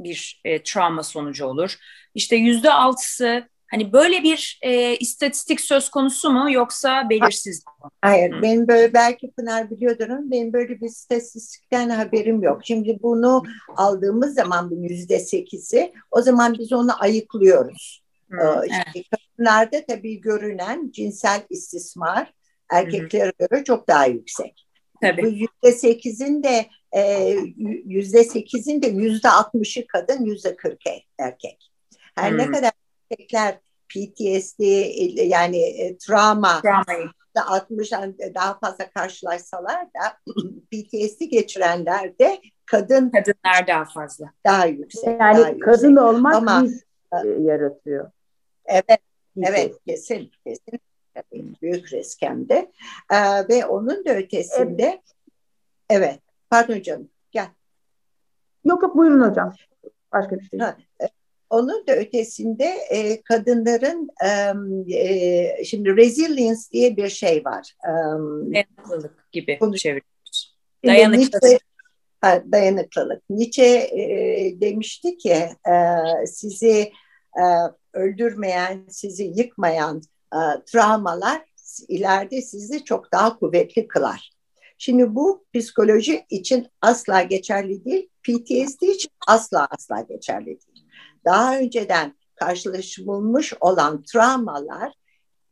[0.00, 1.76] bir e, travma sonucu olur.
[2.14, 7.90] İşte yüzde altısı Hani böyle bir e, istatistik söz konusu mu yoksa belirsiz mi?
[8.02, 8.42] Hayır, Hı.
[8.42, 12.60] benim böyle belki Pınar biliyordur ama benim böyle bir istatistikten haberim yok.
[12.64, 13.42] Şimdi bunu
[13.76, 18.02] aldığımız zaman bu yüzde sekizi, o zaman biz onu ayıklıyoruz.
[18.28, 19.06] Hmm, evet.
[19.10, 22.32] Kadınlarda tabii görünen cinsel istismar
[22.70, 24.66] erkeklere göre çok daha yüksek.
[25.00, 25.22] Tabii.
[25.22, 26.66] Bu yüzde sekizin de
[27.84, 30.80] yüzde sekizin de yüzde altmışı kadın, yüzde kırk
[31.18, 31.70] erkek.
[32.14, 32.38] Her hmm.
[32.38, 32.70] ne kadar
[33.10, 34.60] erkekler PTSD
[35.26, 37.08] yani e, travma Travmayı.
[37.36, 37.92] 60
[38.34, 40.18] daha fazla karşılaşsalar da
[40.70, 44.32] PTSD geçirenler de kadın kadınlar daha fazla.
[44.46, 45.20] Daha yüksek.
[45.20, 46.04] Yani daha kadın yüksek.
[46.04, 46.66] olmak Ama,
[47.12, 48.10] e, yaratıyor.
[48.66, 49.00] Evet,
[49.42, 50.80] evet kesin kesin.
[51.62, 52.72] Büyük risk hem de.
[53.12, 55.00] Ee, ve onun da ötesinde evet.
[55.90, 56.20] evet.
[56.52, 57.10] Pardon canım.
[57.30, 57.48] Gel.
[58.64, 59.54] Yok yok buyurun hocam.
[60.12, 60.58] Başka bir şey.
[60.58, 61.04] Ha, e,
[61.50, 64.10] onun da ötesinde e, kadınların
[64.92, 67.76] e, şimdi resilience diye bir şey var.
[67.84, 67.90] E,
[68.54, 70.56] dayanıklılık gibi çeviriyoruz.
[70.86, 71.42] Dayanıklılık.
[71.42, 71.58] Nietzsche,
[72.20, 73.22] ha, dayanıklılık.
[73.30, 75.36] Nietzsche e, demişti ki
[75.68, 75.76] e,
[76.26, 76.92] sizi
[77.38, 77.44] e,
[77.92, 80.02] öldürmeyen, sizi yıkmayan
[80.34, 81.42] e, travmalar
[81.88, 84.41] ileride sizi çok daha kuvvetli kılar.
[84.84, 90.86] Şimdi bu psikoloji için asla geçerli değil, PTSD için asla asla geçerli değil.
[91.24, 94.92] Daha önceden karşılaşılmış olan travmalar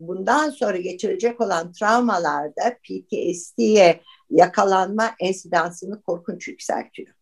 [0.00, 4.00] bundan sonra geçirecek olan travmalarda PTSD'ye
[4.30, 7.14] yakalanma ensidansını korkunç yükseltiyor.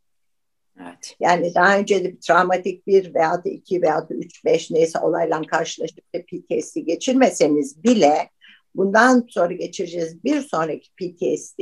[0.80, 1.16] Evet.
[1.20, 4.98] Yani daha önce de bir travmatik bir veya da iki veya da üç beş neyse
[4.98, 8.30] olayla karşılaşıp da PTSD geçirmeseniz bile
[8.78, 11.60] bundan sonra geçireceğiz bir sonraki PTSD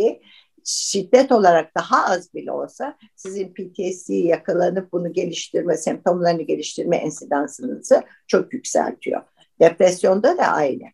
[0.65, 8.53] şiddet olarak daha az bile olsa sizin PTSD'yi yakalanıp bunu geliştirme, semptomlarını geliştirme ensidansınızı çok
[8.53, 9.23] yükseltiyor.
[9.61, 10.85] Depresyonda da aynı.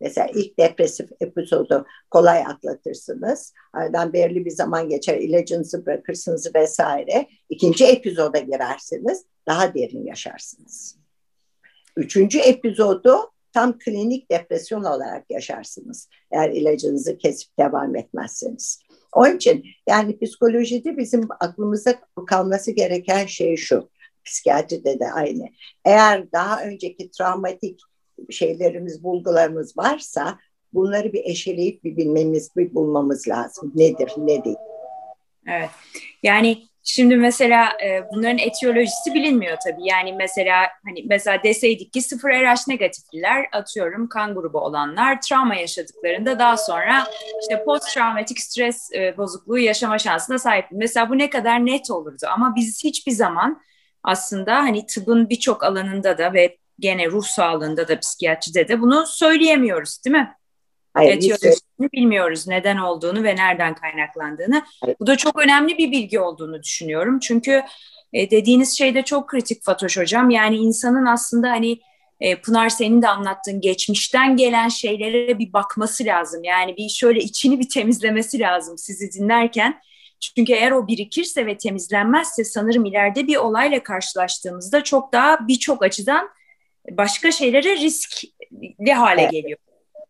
[0.00, 3.52] Mesela ilk depresif epizodu kolay atlatırsınız.
[3.72, 7.28] Aradan belirli bir zaman geçer, ilacınızı bırakırsınız vesaire.
[7.48, 10.98] İkinci epizoda girersiniz, daha derin yaşarsınız.
[11.96, 16.08] Üçüncü epizodu tam klinik depresyon olarak yaşarsınız.
[16.30, 18.82] Eğer ilacınızı kesip devam etmezseniz.
[19.12, 21.94] Onun için yani psikolojide bizim aklımızda
[22.26, 23.90] kalması gereken şey şu.
[24.24, 25.48] Psikiyatride de aynı.
[25.84, 27.80] Eğer daha önceki travmatik
[28.30, 30.38] şeylerimiz, bulgularımız varsa
[30.72, 33.72] bunları bir eşeleyip bir bilmemiz, bir bulmamız lazım.
[33.74, 34.56] Nedir, ne değil.
[35.46, 35.70] Evet.
[36.22, 39.88] Yani Şimdi mesela e, bunların etiyolojisi bilinmiyor tabii.
[39.88, 40.54] Yani mesela
[40.84, 47.06] hani mesela deseydik ki sıfır RH negatifliler atıyorum kan grubu olanlar travma yaşadıklarında daha sonra
[47.40, 50.64] işte post travmatik stres e, bozukluğu yaşama şansına sahip.
[50.72, 53.62] Mesela bu ne kadar net olurdu ama biz hiçbir zaman
[54.02, 60.04] aslında hani tıbbın birçok alanında da ve gene ruh sağlığında da psikiyatride de bunu söyleyemiyoruz
[60.04, 60.36] değil mi?
[60.94, 64.62] Hayır, Etiyolojisini bilmiyoruz neden olduğunu ve nereden kaynaklandığını.
[64.80, 64.96] Hayır.
[65.00, 67.18] Bu da çok önemli bir bilgi olduğunu düşünüyorum.
[67.20, 67.62] Çünkü
[68.12, 70.30] e, dediğiniz şey de çok kritik Fatoş Hocam.
[70.30, 71.78] Yani insanın aslında hani
[72.20, 76.44] e, Pınar senin de anlattığın geçmişten gelen şeylere bir bakması lazım.
[76.44, 79.80] Yani bir şöyle içini bir temizlemesi lazım sizi dinlerken.
[80.20, 86.28] Çünkü eğer o birikirse ve temizlenmezse sanırım ileride bir olayla karşılaştığımızda çok daha birçok açıdan
[86.90, 89.58] başka şeylere riskli hale geliyor.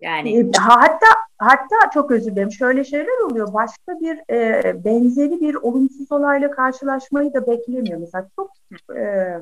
[0.02, 1.06] Yani ee, hatta
[1.38, 2.52] hatta çok özür dilerim.
[2.52, 3.54] Şöyle şeyler oluyor.
[3.54, 8.00] Başka bir e, benzeri bir olumsuz olayla karşılaşmayı da beklemiyor.
[8.00, 8.50] Mesela çok
[8.96, 9.38] e,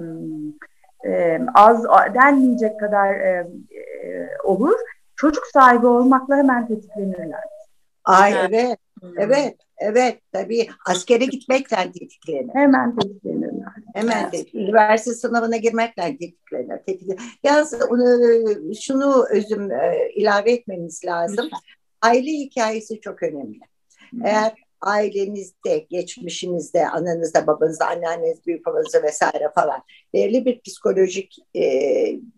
[1.11, 1.85] e, az
[2.15, 4.79] denmeyecek kadar e, e, olur.
[5.17, 7.41] Çocuk sahibi olmakla hemen tetiklenirler.
[8.05, 8.79] Ay evet.
[9.17, 9.57] Evet.
[9.81, 12.55] Evet tabii askere gitmekten tetiklenir.
[12.55, 13.73] Hemen tetiklenirler.
[13.95, 14.55] Hemen evet.
[14.55, 16.78] de üniversite sınavına girmekten tetiklenir.
[16.86, 17.20] tetiklenir.
[17.45, 21.45] Yalnız onu, şunu özüm e, ilave etmemiz lazım.
[21.45, 21.61] Lütfen.
[22.03, 23.61] Aile hikayesi çok önemli.
[24.24, 29.82] Eğer ailenizde, geçmişinizde, ananızda, babanızda, anneanneniz, büyük babanızda vesaire falan
[30.14, 31.62] belirli bir psikolojik e,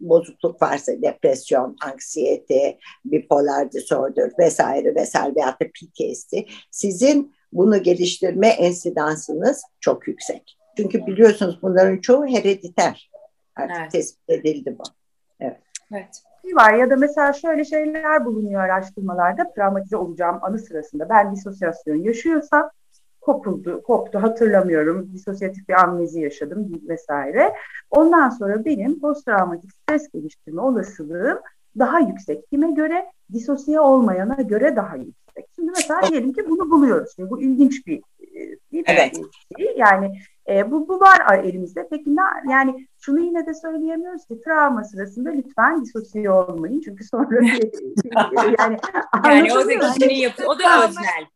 [0.00, 6.36] bozukluk varsa depresyon, anksiyete, bipolar disorder vesaire vesaire veyahut da PTSD
[6.70, 10.56] sizin bunu geliştirme ensidansınız çok yüksek.
[10.76, 13.10] Çünkü biliyorsunuz bunların çoğu herediter.
[13.56, 13.92] Artık evet.
[13.92, 14.82] tespit edildi bu.
[15.40, 15.60] Evet.
[15.92, 21.96] Evet var ya da mesela şöyle şeyler bulunuyor araştırmalarda travmatize olacağım anı sırasında ben disosyasyon
[21.96, 22.70] yaşıyorsam
[23.20, 25.12] kopuldu, koptu hatırlamıyorum.
[25.12, 27.52] Disosyatif bir amnezi yaşadım vesaire.
[27.90, 31.38] Ondan sonra benim posttraumatik stres geliştirme olasılığım
[31.78, 32.50] daha yüksek.
[32.50, 33.06] Kime göre?
[33.32, 35.46] Disosiye olmayana göre daha yüksek.
[35.54, 37.12] Şimdi mesela diyelim ki bunu buluyoruz.
[37.16, 38.02] Şimdi bu ilginç bir
[38.72, 39.16] değil evet.
[39.58, 39.74] şey.
[39.76, 40.18] Yani
[40.48, 41.88] e, bu, bu var elimizde.
[41.90, 46.80] Peki ne, yani şunu yine de söyleyemiyoruz ki travma sırasında lütfen disosiye olmayın.
[46.84, 47.36] Çünkü sonra
[48.58, 48.76] yani
[49.24, 51.26] yani o da kişinin yapı, o da öznel.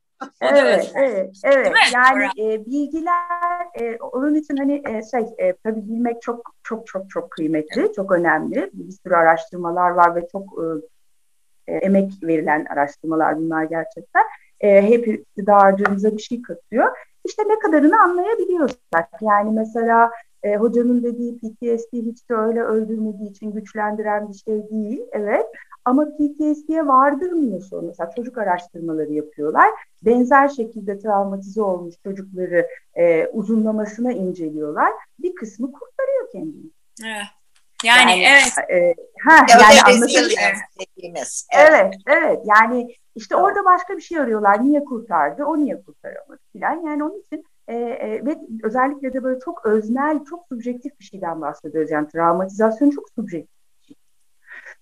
[0.41, 1.73] Evet, evet, evet.
[1.95, 7.11] Yani e, bilgiler e, onun için hani e, şey e, tabii bilmek çok çok çok
[7.11, 8.71] çok kıymetli, çok önemli.
[8.73, 14.23] Bir sürü araştırmalar var ve çok e, e, emek verilen araştırmalar bunlar gerçekten.
[14.61, 16.97] E, hepsi daha harcamıza bir şey katıyor.
[17.27, 19.09] İşte ne kadarını anlayabiliyorsak.
[19.21, 20.11] Yani mesela
[20.43, 25.01] e, hocanın dediği PTSD hiç de öyle öldürmediği için güçlendiren bir şey değil.
[25.13, 25.47] Evet.
[25.85, 27.87] Ama PTSD'ye vardırmıyor sonra.
[27.87, 29.71] Mesela çocuk araştırmaları yapıyorlar.
[30.03, 34.93] Benzer şekilde travmatize olmuş çocukları e, uzunlamasına inceliyorlar.
[35.19, 36.71] Bir kısmı kurtarıyor kendini.
[37.05, 37.36] Evet.
[37.85, 38.71] Yani, yani evet.
[38.71, 38.95] E,
[39.29, 41.37] ha, yani anlatabiliyor evet.
[41.53, 42.39] evet, evet.
[42.45, 43.45] Yani işte evet.
[43.45, 44.65] orada başka bir şey arıyorlar.
[44.65, 46.87] Niye kurtardı, o niye kurtaramadı filan.
[46.87, 51.41] Yani onun için e, e, ve özellikle de böyle çok öznel, çok subjektif bir şeyden
[51.41, 51.91] bahsediyoruz.
[51.91, 53.56] Yani travmatizasyon çok subjektif.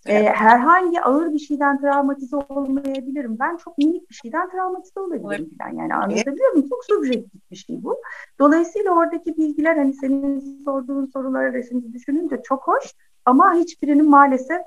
[0.06, 0.28] E, evet.
[0.28, 3.38] E, herhangi ağır bir şeyden travmatize olmayabilirim.
[3.38, 5.58] Ben çok minik bir şeyden travmatize olabilirim evet.
[5.58, 5.82] falan.
[5.82, 6.68] Yani anlatabiliyor muyum?
[6.68, 7.96] Çok subjektif bir şey bu.
[8.38, 12.84] Dolayısıyla oradaki bilgiler hani senin sorduğun sorulara da şimdi düşününce çok hoş
[13.24, 14.60] ama hiçbirinin maalesef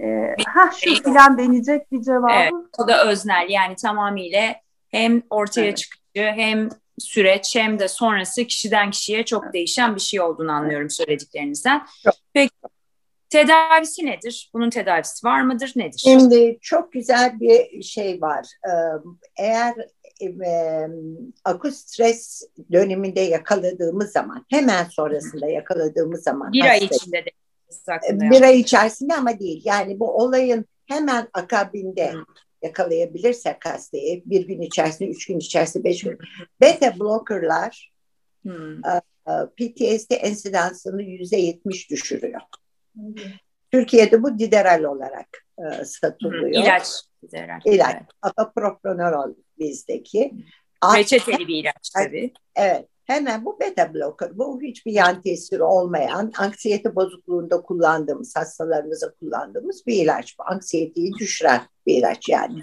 [0.00, 2.32] e, ha şu filan deneyecek bir cevabı.
[2.32, 4.54] Evet, o da öznel yani tamamıyla
[4.88, 5.76] hem ortaya evet.
[5.76, 6.68] çıkıcı hem
[6.98, 9.54] süreç hem de sonrası kişiden kişiye çok evet.
[9.54, 11.86] değişen bir şey olduğunu anlıyorum söylediklerinizden.
[12.04, 12.14] Çok.
[12.32, 12.52] Peki
[13.30, 14.50] Tedavisi nedir?
[14.54, 15.72] Bunun tedavisi var mıdır?
[15.76, 15.98] Nedir?
[15.98, 18.46] Şimdi çok güzel bir şey var.
[19.38, 19.74] Eğer
[20.22, 20.88] e,
[21.44, 26.52] akut stres döneminde yakaladığımız zaman, hemen sonrasında yakaladığımız zaman.
[26.52, 27.30] Bir ay içinde de.
[28.10, 29.62] Bir ay içerisinde ama değil.
[29.64, 32.24] Yani bu olayın hemen akabinde hmm.
[32.62, 36.18] yakalayabilirsek hastayı bir gün içerisinde, üç gün içerisinde, beş gün.
[36.60, 37.92] Beta blockerlar
[38.42, 38.82] hmm.
[39.56, 42.40] PTSD ensidansını yüzde yetmiş düşürüyor.
[43.72, 45.28] Türkiye'de bu Diderel olarak
[45.58, 46.42] e, satılıyor.
[46.42, 46.88] Hı, ilaç.
[47.22, 47.60] Diderel.
[47.64, 47.94] İlaç.
[47.94, 48.06] Evet.
[48.22, 50.32] Apapropranolol bizdeki.
[50.96, 52.32] Reçeteli bir ilaç tabii.
[52.56, 52.86] Evet.
[53.04, 54.38] Hemen bu beta blocker.
[54.38, 60.38] Bu hiçbir yan tesiri olmayan, anksiyete bozukluğunda kullandığımız, hastalarımıza kullandığımız bir ilaç.
[60.38, 62.62] Bu anksiyeteyi düşüren bir ilaç yani.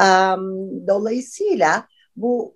[0.00, 1.86] Um, dolayısıyla
[2.16, 2.54] bu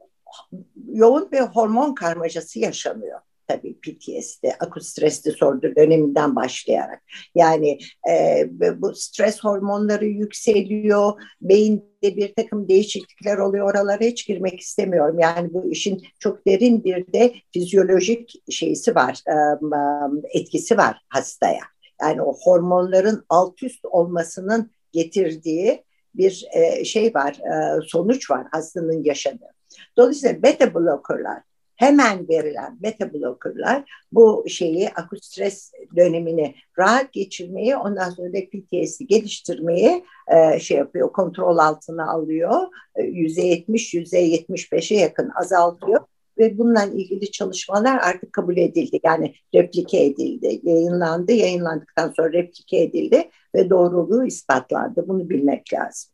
[0.93, 7.03] yoğun bir hormon karmaşası yaşanıyor tabii PTSD, akut stresli sordu döneminden başlayarak.
[7.35, 7.79] Yani
[8.11, 8.45] e,
[8.77, 13.71] bu stres hormonları yükseliyor, beyinde bir takım değişiklikler oluyor.
[13.71, 15.19] Oralara hiç girmek istemiyorum.
[15.19, 21.65] Yani bu işin çok derin bir de fizyolojik şeysi var, e, etkisi var hastaya.
[22.01, 25.85] Yani o hormonların alt üst olmasının getirdiği
[26.15, 29.55] bir e, şey var, e, sonuç var hastanın yaşadığı.
[29.97, 31.43] Dolayısıyla beta blokörler
[31.85, 39.01] hemen verilen beta blokörler bu şeyi akut stres dönemini rahat geçirmeyi ondan sonra da PTSD
[39.01, 42.66] geliştirmeyi e, şey yapıyor kontrol altına alıyor.
[42.97, 46.01] E, yüzde yetmiş yüzde yetmiş beşe yakın azaltıyor
[46.39, 49.01] ve bununla ilgili çalışmalar artık kabul edildi.
[49.05, 51.32] Yani replike edildi, yayınlandı.
[51.32, 55.09] Yayınlandıktan sonra replike edildi ve doğruluğu ispatlandı.
[55.09, 56.14] Bunu bilmek lazım.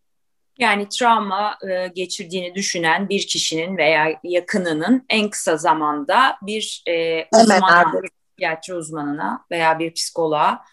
[0.61, 7.93] Yani travma e, geçirdiğini düşünen bir kişinin veya yakınının en kısa zamanda bir e, uzmana,
[8.29, 10.65] psikiyatri uzmanına veya bir psikoloğa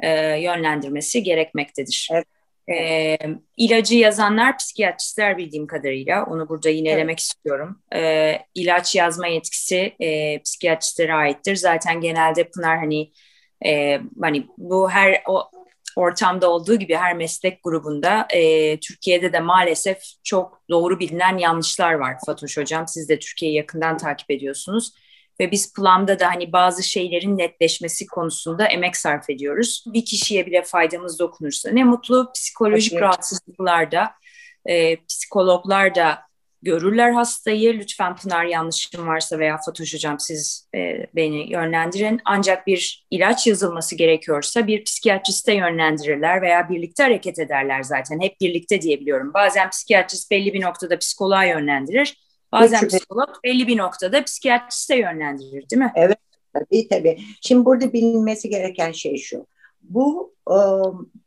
[0.00, 2.08] e, yönlendirmesi gerekmektedir.
[2.12, 2.26] Evet.
[2.68, 3.18] E,
[3.56, 6.24] ilacı yazanlar psikiyatristler bildiğim kadarıyla.
[6.24, 7.20] Onu burada yinelemek evet.
[7.20, 7.82] istiyorum.
[7.94, 11.56] E, ilaç yazma yetkisi e, psikiyatristlere aittir.
[11.56, 13.12] Zaten genelde Pınar hani
[13.66, 15.50] e, hani bu her o
[15.96, 22.16] ortamda olduğu gibi her meslek grubunda e, Türkiye'de de maalesef çok doğru bilinen yanlışlar var
[22.26, 22.88] Fatoş Hocam.
[22.88, 24.92] Siz de Türkiye'yi yakından takip ediyorsunuz.
[25.40, 29.84] Ve biz Plum'da da hani bazı şeylerin netleşmesi konusunda emek sarf ediyoruz.
[29.86, 33.02] Bir kişiye bile faydamız dokunursa ne mutlu psikolojik evet.
[33.02, 34.10] rahatsızlıklarda
[34.66, 36.18] e, psikologlar da
[36.64, 37.78] görürler hastayı.
[37.78, 42.20] Lütfen Pınar yanlışım varsa veya Fatoş Hocam siz e, beni yönlendirin.
[42.24, 48.20] Ancak bir ilaç yazılması gerekiyorsa bir psikiyatriste yönlendirirler veya birlikte hareket ederler zaten.
[48.20, 49.34] Hep birlikte diyebiliyorum.
[49.34, 52.24] Bazen psikiyatrist belli bir noktada psikoloğa yönlendirir.
[52.52, 52.96] Bazen Peki.
[52.96, 55.92] psikolog belli bir noktada psikiyatriste yönlendirir değil mi?
[55.94, 56.18] Evet
[56.54, 57.18] tabii tabii.
[57.40, 59.46] Şimdi burada bilinmesi gereken şey şu.
[59.82, 60.56] Bu e,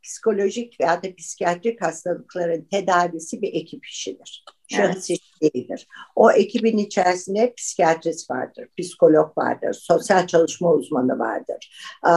[0.02, 4.44] psikolojik veya da psikiyatrik hastalıkların tedavisi bir ekip işidir.
[4.68, 5.20] Şahıs evet.
[5.20, 5.88] iş değildir.
[6.16, 11.70] O ekibin içerisinde psikiyatrist vardır, psikolog vardır, sosyal çalışma uzmanı vardır,
[12.06, 12.12] e,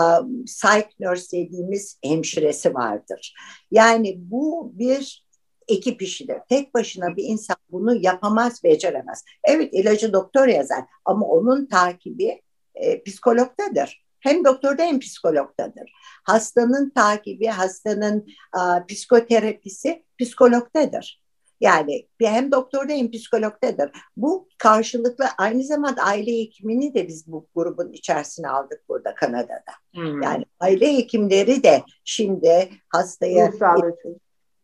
[0.46, 3.36] psych nurse dediğimiz hemşiresi vardır.
[3.72, 5.26] Yani bu bir
[5.68, 6.38] ekip işidir.
[6.50, 9.24] Tek başına bir insan bunu yapamaz, beceremez.
[9.44, 12.42] Evet ilacı doktor yazar ama onun takibi
[12.76, 14.06] e, psikologdadır.
[14.22, 15.92] Hem doktorda hem psikologdadır.
[16.24, 21.22] Hastanın takibi, hastanın a, psikoterapisi psikologdadır.
[21.62, 23.92] Yani hem doktorda hem psikologdadır.
[24.18, 29.74] Bu karşılıklı aynı zamanda aile hekimini de biz bu grubun içerisine aldık burada Kanada'da.
[29.94, 30.22] Hmm.
[30.22, 33.52] Yani aile hekimleri de şimdi hastaya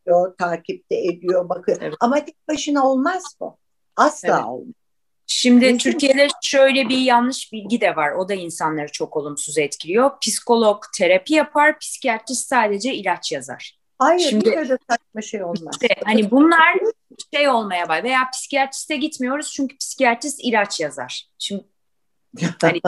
[0.07, 1.77] ediyor, takipte ediyor, bakıyor.
[1.81, 1.95] Evet.
[1.99, 3.57] Ama tek başına olmaz bu.
[3.95, 4.45] Asla evet.
[4.45, 4.73] olmaz.
[5.27, 5.77] Şimdi.
[5.77, 8.11] Türkiye'de şöyle bir yanlış bilgi de var.
[8.11, 10.11] O da insanları çok olumsuz etkiliyor.
[10.21, 13.77] Psikolog terapi yapar, psikiyatrist sadece ilaç yazar.
[13.99, 15.77] Hayır, Şimdi, bir de saçma şey olmaz.
[15.81, 16.75] Işte, hani bunlar
[17.33, 21.29] şey olmaya bay veya psikiyatriste gitmiyoruz çünkü psikiyatrist ilaç yazar.
[21.39, 21.63] Şimdi
[22.61, 22.81] hani,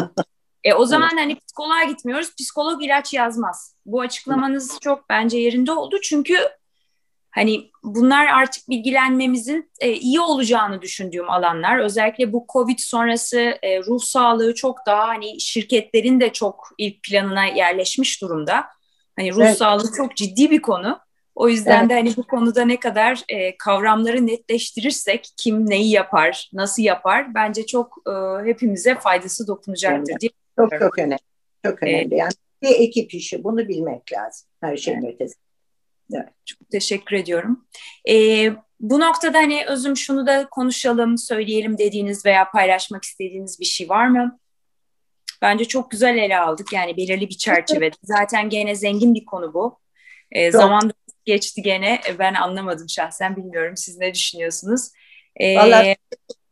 [0.64, 3.76] e, o zaman hani psikoloğa gitmiyoruz, psikolog ilaç yazmaz.
[3.86, 6.38] Bu açıklamanız çok bence yerinde oldu çünkü
[7.32, 11.80] Hani bunlar artık bilgilenmemizin e, iyi olacağını düşündüğüm alanlar.
[11.80, 17.46] Özellikle bu Covid sonrası e, ruh sağlığı çok daha hani şirketlerin de çok ilk planına
[17.46, 18.66] yerleşmiş durumda.
[19.16, 19.58] Hani ruh evet.
[19.58, 21.00] sağlığı çok ciddi bir konu.
[21.36, 21.90] O yüzden evet.
[21.90, 27.66] de hani bu konuda ne kadar e, kavramları netleştirirsek kim neyi yapar, nasıl yapar bence
[27.66, 28.12] çok e,
[28.46, 30.22] hepimize faydası dokunacaktır evet.
[30.22, 30.30] diye.
[30.60, 31.18] Çok çok önemli.
[31.66, 32.16] Çok önemli.
[32.16, 35.14] Yani bir ekip işi bunu bilmek lazım her şeyin evet.
[35.14, 35.49] ötesi.
[36.14, 37.68] Evet, çok teşekkür ediyorum.
[38.10, 43.89] Ee, bu noktada hani özüm şunu da konuşalım, söyleyelim dediğiniz veya paylaşmak istediğiniz bir şey
[43.89, 44.39] var mı?
[45.41, 47.95] Bence çok güzel ele aldık yani belirli bir çerçevede.
[48.03, 49.80] Zaten gene zengin bir konu bu.
[50.32, 50.91] Ee, zaman
[51.26, 54.89] geçti gene ben anlamadım şahsen bilmiyorum siz ne düşünüyorsunuz?
[55.36, 55.95] Ee, Vallahi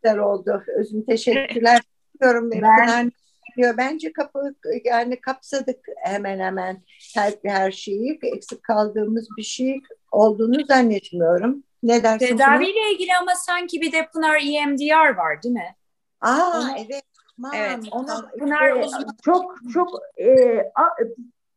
[0.04, 0.64] güzel oldu.
[0.80, 1.82] Özüm teşekkürler.
[2.22, 3.12] Ben,
[3.58, 3.78] diyor.
[3.78, 4.56] Bence kapı
[4.86, 6.84] yani kapsadık hemen hemen
[7.16, 8.20] her, her şeyi.
[8.24, 9.82] Eksik kaldığımız bir şey
[10.12, 11.64] olduğunu zannetmiyorum.
[11.84, 12.26] Ne dersin?
[12.26, 15.76] Tedaviyle ilgili ama sanki bir de Pınar EMDR var değil mi?
[16.22, 17.04] Aa onu, evet.
[17.42, 17.52] Tamam.
[17.56, 17.80] Evet.
[17.92, 18.08] Onu
[18.40, 18.88] Pınar e,
[19.26, 20.84] çok çok e, a,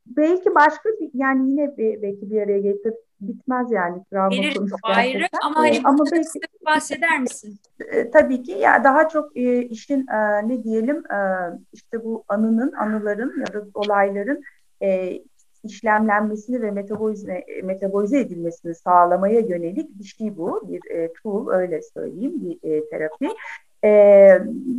[0.06, 4.76] belki başka bir, yani yine bir, belki bir araya getirip bitmez yani travma Gelir, konusu
[4.82, 7.58] ayrı ama hani ama belki bahseder misin?
[7.80, 11.18] E, tabii ki ya daha çok e, işin e, ne diyelim e,
[11.72, 14.42] işte bu anının, anıların ya da olayların
[14.82, 15.18] e,
[15.64, 20.68] işlemlenmesini ve metabolize, metabolize edilmesini sağlamaya yönelik bir şey bu.
[20.68, 23.28] Bir e, tool öyle söyleyeyim bir e, terapi.
[23.84, 23.90] E,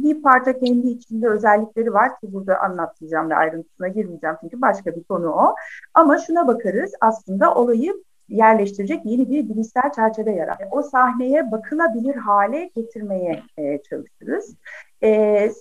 [0.03, 5.03] bir parça kendi içinde özellikleri var ki burada anlatmayacağım ve ayrıntısına girmeyeceğim çünkü başka bir
[5.03, 5.55] konu o.
[5.93, 10.57] Ama şuna bakarız aslında olayı yerleştirecek yeni bir bilişsel çerçeve yarar.
[10.71, 14.55] O sahneye bakılabilir hale getirmeye e, çalışırız.
[15.01, 15.09] E,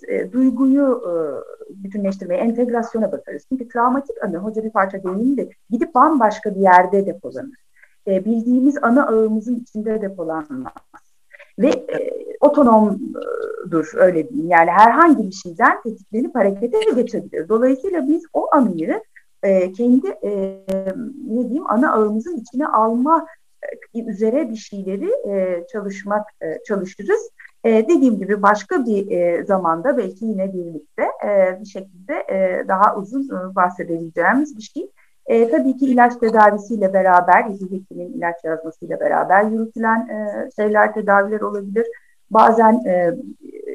[0.09, 1.13] e, duyguyu e,
[1.71, 3.45] bütünleştirmeye, entegrasyona bakarız.
[3.49, 7.57] Çünkü travmatik anı, hoca bir parça değindi, gidip bambaşka bir yerde depolanır.
[8.07, 10.73] E, bildiğimiz ana ağımızın içinde depolanmaz.
[11.59, 14.51] Ve e, otonomdur öyle diyeyim.
[14.51, 17.49] Yani herhangi bir şeyden tetiklenip harekete geçebilir.
[17.49, 19.03] Dolayısıyla biz o anıyı
[19.43, 20.61] e, kendi e,
[21.27, 23.27] ne diyeyim ana ağımızın içine alma
[23.95, 27.31] e, üzere bir şeyleri e, çalışmak e, çalışırız.
[27.65, 32.97] E, dediğim gibi başka bir e, zamanda belki yine birlikte e, bir şekilde e, daha
[32.97, 34.91] uzun e, bahsedebileceğimiz bir şey.
[35.27, 41.41] E, tabii ki ilaç tedavisiyle beraber, yüzü hekimin ilaç yazmasıyla beraber yürütülen e, şeyler, tedaviler
[41.41, 41.87] olabilir.
[42.31, 43.17] Bazen e,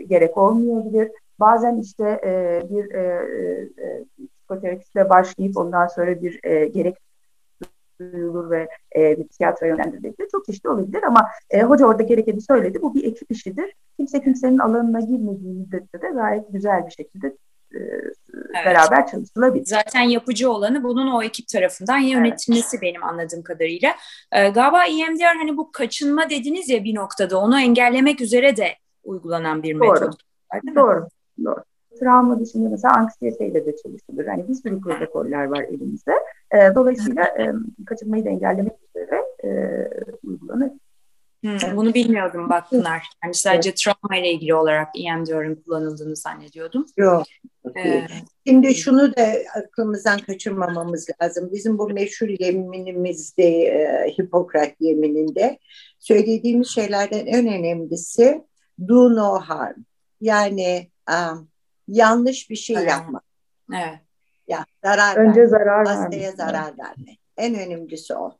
[0.08, 1.12] gerek olmayabilir.
[1.40, 3.02] Bazen işte e, bir e,
[3.78, 4.06] e,
[4.46, 6.96] psikoterapistle başlayıp ondan sonra bir e, gerek
[8.00, 10.30] duyulur ve e, bir tiyatro yönlendirilebilir.
[10.32, 12.82] Çok çeşitli olabilir ama e, hoca orada gerekeni söyledi.
[12.82, 13.74] Bu bir ekip işidir.
[13.98, 17.28] Kimse kimsenin alanına girmediği müddetçe de gayet güzel bir şekilde
[17.74, 18.66] e, evet.
[18.66, 19.66] beraber çalışılabilir.
[19.66, 22.82] Zaten yapıcı olanı bunun o ekip tarafından yönetilmesi evet.
[22.82, 23.96] benim anladığım kadarıyla.
[24.32, 28.68] Ee, galiba EMDR hani bu kaçınma dediniz ya bir noktada onu engellemek üzere de
[29.04, 29.92] uygulanan bir Doğru.
[29.92, 30.16] metot.
[30.76, 31.08] Doğru.
[31.46, 31.64] Doğru.
[32.00, 34.26] Travma dışında mesela anksiyeteyle de çalışılır.
[34.26, 36.12] Yani bir sürü protokoller var elimizde.
[36.52, 37.54] E, dolayısıyla e,
[37.86, 39.50] kaçınmayı da engellemek üzere e,
[40.24, 40.72] uygulanır.
[41.46, 43.08] Hmm, bunu bilmiyordum bak Pınar.
[43.24, 43.78] Yani sadece evet.
[43.78, 46.86] travma ile ilgili olarak EMDR'ın kullanıldığını zannediyordum.
[46.98, 47.24] Yok.
[47.78, 48.08] Ee,
[48.48, 51.50] Şimdi şunu da aklımızdan kaçırmamamız lazım.
[51.54, 55.60] Bizim bu meşhur yeminimizde, e, Hipokrat yemininde
[56.00, 58.44] söylediğimiz şeylerden en önemlisi
[58.88, 59.84] do no harm.
[60.22, 61.50] Yani um,
[61.88, 63.24] yanlış bir şey yapmak.
[63.74, 64.00] Evet.
[64.48, 67.18] Ya zarar Önce verme, zarar hastaya zarar verme.
[67.38, 68.38] En önemlisi o.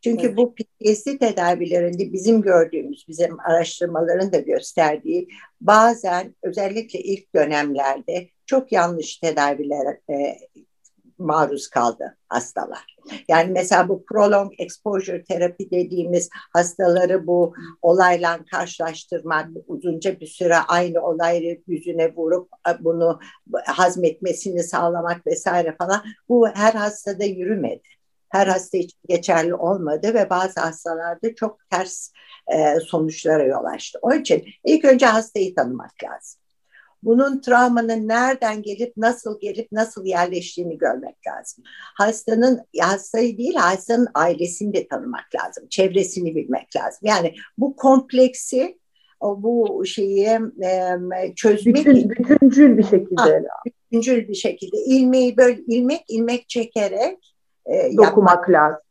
[0.00, 0.36] Çünkü evet.
[0.36, 5.28] bu PTSD tedavilerinde bizim gördüğümüz, bizim araştırmaların da gösterdiği
[5.60, 10.38] bazen özellikle ilk dönemlerde çok yanlış tedaviler e,
[11.18, 12.96] maruz kaldı hastalar.
[13.28, 21.00] Yani mesela bu prolong exposure terapi dediğimiz hastaları bu olayla karşılaştırmak, uzunca bir süre aynı
[21.00, 22.48] olayı yüzüne vurup
[22.80, 23.20] bunu
[23.66, 27.82] hazmetmesini sağlamak vesaire falan bu her hastada yürümedi.
[28.28, 32.10] her hasta için geçerli olmadı ve bazı hastalarda çok ters
[32.54, 33.98] e, sonuçlara yol açtı.
[34.02, 36.40] Onun için ilk önce hastayı tanımak lazım.
[37.02, 41.64] Bunun travmanın nereden gelip nasıl gelip nasıl yerleştiğini görmek lazım.
[41.94, 45.68] Hastanın hastayı değil hastanın ailesini de tanımak lazım.
[45.70, 47.00] Çevresini bilmek lazım.
[47.02, 48.78] Yani bu kompleksi
[49.20, 50.26] o bu şeyi
[50.62, 53.20] e, çözmek Bütün, bütüncül bir şekilde.
[53.20, 57.34] Ha, bütüncül bir şekilde ilmeği böyle ilmek ilmek çekerek
[57.66, 58.50] e, dokumak yapmak.
[58.50, 58.82] lazım.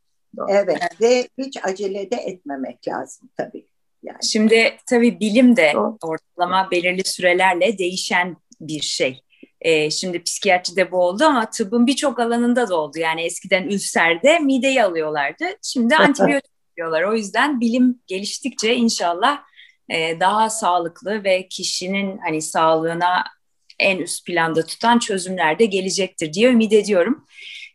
[0.48, 3.66] Evet ve hiç acele de etmemek lazım tabii.
[4.02, 4.18] Yani.
[4.22, 5.72] Şimdi tabii bilim de
[6.02, 9.20] ortalama belirli sürelerle değişen bir şey.
[9.60, 12.98] Ee, şimdi psikiyatride bu oldu ama tıbbın birçok alanında da oldu.
[12.98, 15.44] Yani eskiden ülserde mideyi alıyorlardı.
[15.62, 17.02] Şimdi antibiyotik diyorlar.
[17.02, 19.42] O yüzden bilim geliştikçe inşallah
[19.90, 23.24] e, daha sağlıklı ve kişinin hani sağlığına
[23.78, 27.26] en üst planda tutan çözümler de gelecektir diye ümit ediyorum.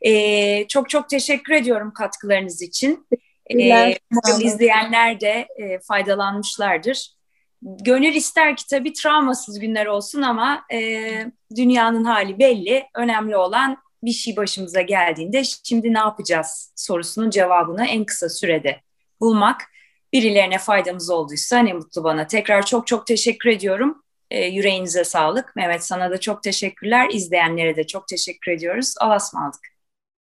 [0.01, 3.07] E, çok çok teşekkür ediyorum katkılarınız için.
[3.49, 3.97] E,
[4.41, 7.13] izleyenler de e, faydalanmışlardır.
[7.61, 11.09] Gönül ister ki tabii travmasız günler olsun ama e,
[11.55, 12.83] dünyanın hali belli.
[12.95, 18.81] Önemli olan bir şey başımıza geldiğinde şimdi ne yapacağız sorusunun cevabını en kısa sürede
[19.21, 19.61] bulmak.
[20.13, 22.27] Birilerine faydamız olduysa ne mutlu bana.
[22.27, 24.03] Tekrar çok çok teşekkür ediyorum.
[24.31, 25.55] E, yüreğinize sağlık.
[25.55, 27.09] Mehmet sana da çok teşekkürler.
[27.11, 28.93] İzleyenlere de çok teşekkür ediyoruz.
[28.99, 29.72] Allah'a ısmarladık.